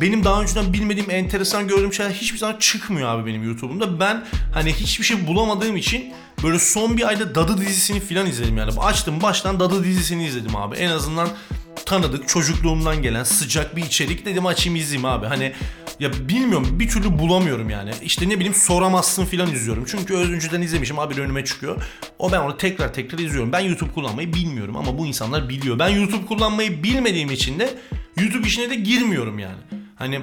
benim 0.00 0.24
daha 0.24 0.42
önceden 0.42 0.72
bilmediğim 0.72 1.10
enteresan 1.10 1.68
gördüğüm 1.68 1.92
şeyler 1.92 2.10
hiçbir 2.10 2.38
zaman 2.38 2.56
çıkmıyor 2.58 3.08
abi 3.08 3.26
benim 3.26 3.44
YouTube'umda. 3.44 4.00
Ben 4.00 4.24
hani 4.54 4.72
hiçbir 4.72 5.04
şey 5.04 5.26
bulamadığım 5.26 5.76
için 5.76 6.12
böyle 6.42 6.58
son 6.58 6.96
bir 6.96 7.08
ayda 7.08 7.34
Dadı 7.34 7.58
dizisini 7.58 8.00
falan 8.00 8.26
izledim 8.26 8.58
yani. 8.58 8.80
Açtım 8.80 9.22
baştan 9.22 9.60
Dadı 9.60 9.84
dizisini 9.84 10.26
izledim 10.26 10.56
abi. 10.56 10.76
En 10.76 10.90
azından 10.90 11.28
tanıdık 11.86 12.28
çocukluğumdan 12.28 13.02
gelen 13.02 13.24
sıcak 13.24 13.76
bir 13.76 13.82
içerik 13.82 14.26
dedim 14.26 14.46
açayım 14.46 14.76
izleyeyim 14.76 15.04
abi. 15.04 15.26
Hani 15.26 15.52
ya 16.00 16.10
bilmiyorum 16.28 16.80
bir 16.80 16.88
türlü 16.88 17.18
bulamıyorum 17.18 17.70
yani. 17.70 17.90
İşte 18.02 18.28
ne 18.28 18.34
bileyim 18.36 18.54
soramazsın 18.54 19.24
filan 19.24 19.52
izliyorum. 19.52 19.84
Çünkü 19.86 20.14
önceden 20.14 20.62
izlemişim 20.62 20.98
abi 20.98 21.20
önüme 21.20 21.44
çıkıyor. 21.44 21.82
O 22.18 22.32
ben 22.32 22.40
onu 22.40 22.56
tekrar 22.56 22.94
tekrar 22.94 23.18
izliyorum. 23.18 23.52
Ben 23.52 23.60
YouTube 23.60 23.92
kullanmayı 23.92 24.32
bilmiyorum 24.32 24.76
ama 24.76 24.98
bu 24.98 25.06
insanlar 25.06 25.48
biliyor. 25.48 25.78
Ben 25.78 25.88
YouTube 25.88 26.26
kullanmayı 26.26 26.82
bilmediğim 26.82 27.30
için 27.30 27.58
de 27.58 27.74
YouTube 28.16 28.46
işine 28.46 28.70
de 28.70 28.74
girmiyorum 28.74 29.38
yani. 29.38 29.60
Hani 29.96 30.20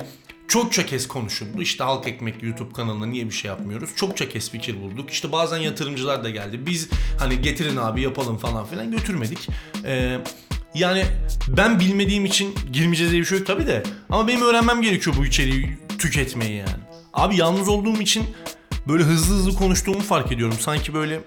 çokça 0.47 0.85
kez 0.85 1.07
konuşuldu. 1.07 1.61
İşte 1.61 1.83
Halk 1.83 2.07
Ekmek 2.07 2.43
YouTube 2.43 2.73
kanalında 2.73 3.05
niye 3.05 3.25
bir 3.25 3.31
şey 3.31 3.49
yapmıyoruz? 3.49 3.89
Çokça 3.95 4.29
kez 4.29 4.51
fikir 4.51 4.81
bulduk. 4.81 5.09
İşte 5.09 5.31
bazen 5.31 5.57
yatırımcılar 5.57 6.23
da 6.23 6.29
geldi. 6.29 6.65
Biz 6.65 6.89
hani 7.19 7.41
getirin 7.41 7.77
abi 7.77 8.01
yapalım 8.01 8.37
falan 8.37 8.65
filan 8.65 8.91
götürmedik. 8.91 9.49
Ee, 9.85 10.19
yani 10.73 11.03
ben 11.47 11.79
bilmediğim 11.79 12.25
için 12.25 12.55
girmeyeceğiz 12.73 13.11
diye 13.11 13.21
bir 13.21 13.27
şey 13.27 13.37
yok 13.37 13.47
tabii 13.47 13.67
de. 13.67 13.83
Ama 14.09 14.27
benim 14.27 14.41
öğrenmem 14.41 14.81
gerekiyor 14.81 15.15
bu 15.19 15.25
içeriği 15.25 15.77
tüketmeyi 15.99 16.55
yani. 16.57 16.83
Abi 17.13 17.37
yalnız 17.37 17.69
olduğum 17.69 18.01
için 18.01 18.23
böyle 18.87 19.03
hızlı 19.03 19.35
hızlı 19.35 19.55
konuştuğumu 19.55 19.99
fark 20.01 20.31
ediyorum. 20.31 20.57
Sanki 20.59 20.93
böyle 20.93 21.19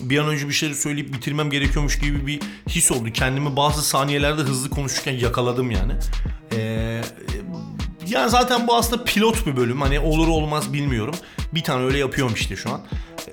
bir 0.00 0.18
an 0.18 0.28
önce 0.28 0.48
bir 0.48 0.52
şeyleri 0.52 0.78
söyleyip 0.78 1.14
bitirmem 1.14 1.50
gerekiyormuş 1.50 1.98
gibi 1.98 2.26
bir 2.26 2.40
his 2.68 2.92
oldu. 2.92 3.12
Kendimi 3.12 3.56
bazı 3.56 3.82
saniyelerde 3.82 4.42
hızlı 4.42 4.70
konuşurken 4.70 5.12
yakaladım 5.12 5.70
yani. 5.70 5.92
Ee, 6.52 7.02
yani 8.08 8.30
zaten 8.30 8.66
bu 8.66 8.76
aslında 8.76 9.04
pilot 9.04 9.46
bir 9.46 9.56
bölüm. 9.56 9.80
Hani 9.80 10.00
olur 10.00 10.28
olmaz 10.28 10.72
bilmiyorum. 10.72 11.14
Bir 11.54 11.62
tane 11.62 11.84
öyle 11.84 11.98
yapıyorum 11.98 12.34
işte 12.34 12.56
şu 12.56 12.70
an. 12.70 12.80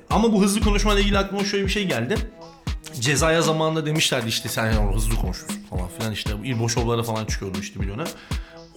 Ama 0.09 0.33
bu 0.33 0.41
hızlı 0.41 0.61
konuşmayla 0.61 1.01
ilgili 1.01 1.17
aklıma 1.17 1.43
şöyle 1.43 1.65
bir 1.65 1.71
şey 1.71 1.87
geldi. 1.87 2.17
Cezaya 2.99 3.41
zamanında 3.41 3.85
demişlerdi 3.85 4.27
işte 4.27 4.49
sen 4.49 4.71
yani 4.71 4.95
hızlı 4.95 5.15
konuşuyorsun 5.15 5.63
falan 5.69 5.87
filan 5.97 6.13
işte 6.13 6.31
İlbo 6.43 6.69
şovlara 6.69 7.03
falan 7.03 7.25
çıkıyordu 7.25 7.57
işte 7.61 7.79
dönem. 7.79 8.07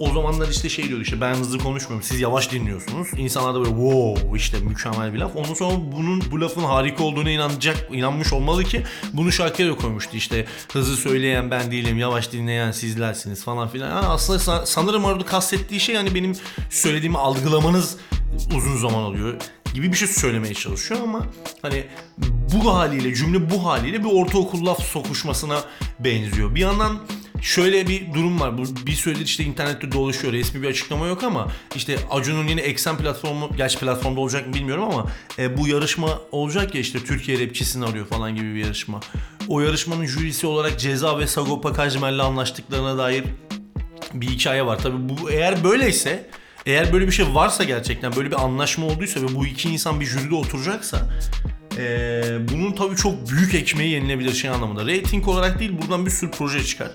O 0.00 0.12
zamanlar 0.12 0.48
işte 0.48 0.68
şey 0.68 0.88
diyordu 0.88 1.02
işte 1.02 1.20
ben 1.20 1.34
hızlı 1.34 1.58
konuşmuyorum 1.58 2.06
siz 2.06 2.20
yavaş 2.20 2.52
dinliyorsunuz. 2.52 3.08
İnsanlar 3.16 3.54
da 3.54 3.58
böyle 3.58 3.70
wow 3.70 4.38
işte 4.38 4.60
mükemmel 4.60 5.14
bir 5.14 5.18
laf. 5.18 5.36
Ondan 5.36 5.54
sonra 5.54 5.76
bunun 5.92 6.22
bu 6.30 6.40
lafın 6.40 6.60
harika 6.60 7.04
olduğuna 7.04 7.30
inanacak 7.30 7.88
inanmış 7.92 8.32
olmalı 8.32 8.64
ki 8.64 8.82
bunu 9.12 9.32
şarkıya 9.32 9.68
da 9.68 9.76
koymuştu 9.76 10.16
işte 10.16 10.46
hızlı 10.72 10.96
söyleyen 10.96 11.50
ben 11.50 11.70
değilim 11.70 11.98
yavaş 11.98 12.32
dinleyen 12.32 12.72
sizlersiniz 12.72 13.44
falan 13.44 13.68
filan. 13.68 13.88
Yani 13.88 14.06
aslında 14.06 14.66
sanırım 14.66 15.04
orada 15.04 15.24
kastettiği 15.24 15.80
şey 15.80 15.94
yani 15.94 16.14
benim 16.14 16.36
söylediğimi 16.70 17.18
algılamanız 17.18 17.96
uzun 18.56 18.76
zaman 18.76 19.02
alıyor 19.02 19.34
gibi 19.74 19.92
bir 19.92 19.96
şey 19.96 20.08
söylemeye 20.08 20.54
çalışıyor 20.54 21.00
ama 21.02 21.26
hani 21.62 21.84
bu 22.54 22.74
haliyle 22.74 23.14
cümle 23.14 23.50
bu 23.50 23.66
haliyle 23.66 24.04
bir 24.04 24.08
ortaokul 24.12 24.66
laf 24.66 24.82
sokuşmasına 24.82 25.64
benziyor. 25.98 26.54
Bir 26.54 26.60
yandan 26.60 26.98
şöyle 27.42 27.88
bir 27.88 28.14
durum 28.14 28.40
var. 28.40 28.58
Bu 28.58 28.86
bir 28.86 28.92
süredir 28.92 29.24
işte 29.24 29.44
internette 29.44 29.92
dolaşıyor. 29.92 30.32
Resmi 30.32 30.62
bir 30.62 30.68
açıklama 30.68 31.06
yok 31.06 31.24
ama 31.24 31.48
işte 31.76 31.98
Acun'un 32.10 32.48
yine 32.48 32.60
Eksen 32.60 32.98
platformu, 32.98 33.50
gerçi 33.56 33.78
platformda 33.78 34.20
olacak 34.20 34.46
mı 34.46 34.54
bilmiyorum 34.54 34.84
ama 34.84 35.06
e, 35.38 35.56
bu 35.56 35.68
yarışma 35.68 36.18
olacak 36.32 36.74
ya 36.74 36.80
işte 36.80 36.98
Türkiye 36.98 37.46
rapçisini 37.46 37.84
arıyor 37.84 38.06
falan 38.06 38.36
gibi 38.36 38.54
bir 38.54 38.64
yarışma. 38.64 39.00
O 39.48 39.60
yarışmanın 39.60 40.06
jürisi 40.06 40.46
olarak 40.46 40.80
Ceza 40.80 41.18
ve 41.18 41.26
Sagopa 41.26 41.72
Kajmer'le 41.72 42.18
anlaştıklarına 42.18 42.98
dair 42.98 43.24
bir 44.14 44.28
hikaye 44.28 44.66
var. 44.66 44.78
Tabii 44.78 45.08
bu 45.08 45.30
eğer 45.30 45.64
böyleyse 45.64 46.30
eğer 46.66 46.92
böyle 46.92 47.06
bir 47.06 47.12
şey 47.12 47.34
varsa 47.34 47.64
gerçekten 47.64 48.16
böyle 48.16 48.30
bir 48.30 48.44
anlaşma 48.44 48.86
olduysa 48.86 49.20
ve 49.22 49.34
bu 49.34 49.46
iki 49.46 49.70
insan 49.70 50.00
bir 50.00 50.06
jüride 50.06 50.34
oturacaksa 50.34 51.08
ee, 51.78 52.38
bunun 52.52 52.72
tabii 52.72 52.96
çok 52.96 53.30
büyük 53.30 53.54
ekmeği 53.54 53.90
yenilebilir 53.90 54.32
şey 54.32 54.50
anlamında. 54.50 54.86
Rating 54.86 55.28
olarak 55.28 55.58
değil 55.58 55.72
buradan 55.82 56.06
bir 56.06 56.10
sürü 56.10 56.30
proje 56.30 56.64
çıkar. 56.64 56.90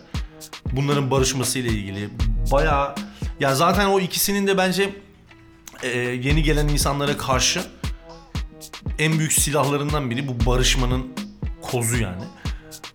Bunların 0.71 1.11
barışmasıyla 1.11 1.71
ilgili. 1.71 2.09
Bayağı 2.51 2.95
ya 3.39 3.55
zaten 3.55 3.85
o 3.85 3.99
ikisinin 3.99 4.47
de 4.47 4.57
bence 4.57 4.89
e, 5.83 5.89
yeni 5.97 6.43
gelen 6.43 6.67
insanlara 6.67 7.17
karşı 7.17 7.61
en 8.99 9.19
büyük 9.19 9.33
silahlarından 9.33 10.09
biri 10.09 10.27
bu 10.27 10.45
barışmanın 10.45 11.13
kozu 11.61 11.97
yani. 11.97 12.23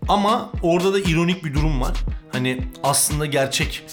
Ama 0.07 0.51
orada 0.61 0.93
da 0.93 0.99
ironik 0.99 1.45
bir 1.45 1.53
durum 1.53 1.81
var. 1.81 1.97
Hani 2.31 2.61
aslında 2.83 3.25
gerçek 3.25 3.83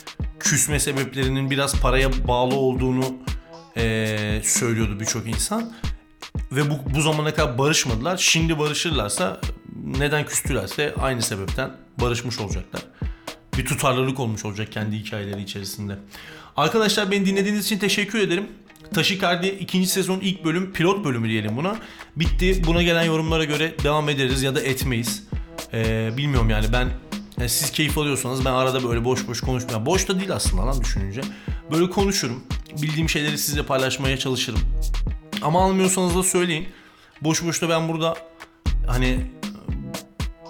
küsme 0.40 0.80
sebeplerinin 0.80 1.50
biraz 1.50 1.80
paraya 1.80 2.28
bağlı 2.28 2.54
olduğunu 2.54 3.16
e, 3.76 4.40
söylüyordu 4.44 5.00
birçok 5.00 5.26
insan. 5.26 5.72
Ve 6.52 6.70
bu, 6.70 6.94
bu 6.94 7.00
zamana 7.00 7.34
kadar 7.34 7.58
barışmadılar. 7.58 8.16
Şimdi 8.16 8.58
barışırlarsa 8.58 9.40
neden 9.84 10.26
küstülerse 10.26 10.94
aynı 11.00 11.22
sebepten 11.22 11.70
barışmış 12.00 12.38
olacaklar. 12.38 12.82
Bir 13.58 13.64
tutarlılık 13.64 14.20
olmuş 14.20 14.44
olacak 14.44 14.72
kendi 14.72 14.96
hikayeleri 14.96 15.42
içerisinde. 15.42 15.98
Arkadaşlar 16.56 17.10
beni 17.10 17.26
dinlediğiniz 17.26 17.64
için 17.64 17.78
teşekkür 17.78 18.18
ederim. 18.18 18.46
Taşikardi 18.94 19.46
ikinci 19.46 19.88
sezon 19.88 20.20
ilk 20.20 20.44
bölüm 20.44 20.72
pilot 20.72 21.04
bölümü 21.04 21.28
diyelim 21.28 21.56
buna. 21.56 21.76
Bitti. 22.16 22.62
Buna 22.66 22.82
gelen 22.82 23.02
yorumlara 23.02 23.44
göre 23.44 23.74
devam 23.84 24.08
ederiz 24.08 24.42
ya 24.42 24.54
da 24.54 24.60
etmeyiz. 24.60 25.24
Ee, 25.72 26.10
bilmiyorum 26.16 26.50
yani 26.50 26.66
ben 26.72 26.88
yani 27.38 27.48
siz 27.48 27.70
keyif 27.70 27.98
alıyorsanız 27.98 28.44
ben 28.44 28.52
arada 28.52 28.84
böyle 28.88 29.04
boş 29.04 29.28
boş 29.28 29.40
konuşmuyorum. 29.40 29.86
boş 29.86 30.08
da 30.08 30.18
değil 30.18 30.32
aslında 30.32 30.66
lan 30.66 30.80
düşününce. 30.80 31.20
Böyle 31.72 31.90
konuşurum. 31.90 32.44
Bildiğim 32.82 33.08
şeyleri 33.08 33.38
sizle 33.38 33.62
paylaşmaya 33.62 34.16
çalışırım. 34.16 34.60
Ama 35.42 35.64
almıyorsanız 35.64 36.16
da 36.16 36.22
söyleyin. 36.22 36.68
Boş 37.20 37.44
boş 37.44 37.62
da 37.62 37.68
ben 37.68 37.88
burada 37.88 38.14
hani 38.86 39.26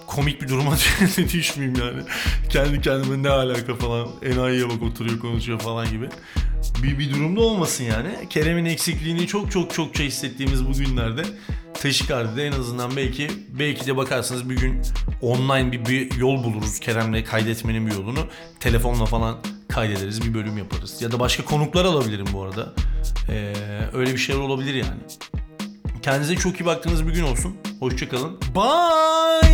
komik 0.07 0.43
bir 0.43 0.49
duruma 0.49 0.77
düşmeyeyim 1.33 1.79
yani. 1.81 2.03
Kendi 2.51 2.81
kendime 2.81 3.23
ne 3.23 3.29
alaka 3.31 3.75
falan. 3.75 4.09
Enayiye 4.23 4.69
bak 4.69 4.83
oturuyor 4.83 5.19
konuşuyor 5.19 5.59
falan 5.59 5.91
gibi. 5.91 6.09
Bir, 6.83 6.99
bir 6.99 7.11
durumda 7.11 7.41
olmasın 7.41 7.85
yani. 7.85 8.29
Kerem'in 8.31 8.65
eksikliğini 8.65 9.27
çok 9.27 9.53
çok 9.53 9.75
çokça 9.75 10.05
hissettiğimiz 10.05 10.67
bu 10.67 10.73
günlerde 10.73 11.23
Taşikardi'de 11.83 12.47
en 12.47 12.53
azından 12.53 12.97
belki 12.97 13.29
belki 13.59 13.87
de 13.87 13.97
bakarsınız 13.97 14.51
bir 14.51 14.57
gün 14.57 14.83
online 15.23 15.73
bir, 15.73 15.85
bir 15.87 16.17
yol 16.17 16.45
buluruz 16.45 16.81
Kerem'le 16.81 17.25
kaydetmenin 17.25 17.87
bir 17.87 17.93
yolunu. 17.93 18.21
Telefonla 18.61 19.07
falan 19.07 19.39
kaydederiz 19.69 20.23
bir 20.23 20.35
bölüm 20.35 20.59
yaparız. 20.59 21.03
Ya 21.03 21.13
da 21.13 21.21
başka 21.21 21.45
konuklar 21.45 21.85
alabilirim 21.85 22.27
bu 22.33 22.43
arada. 22.43 22.75
Ee, 23.29 23.55
öyle 23.95 24.13
bir 24.13 24.19
şeyler 24.19 24.41
olabilir 24.41 24.75
yani. 24.75 25.01
Kendinize 26.03 26.37
çok 26.37 26.61
iyi 26.61 26.67
baktığınız 26.67 27.07
bir 27.07 27.13
gün 27.15 27.23
olsun. 27.23 27.57
Hoşçakalın. 27.81 28.41
Bye! 28.55 29.48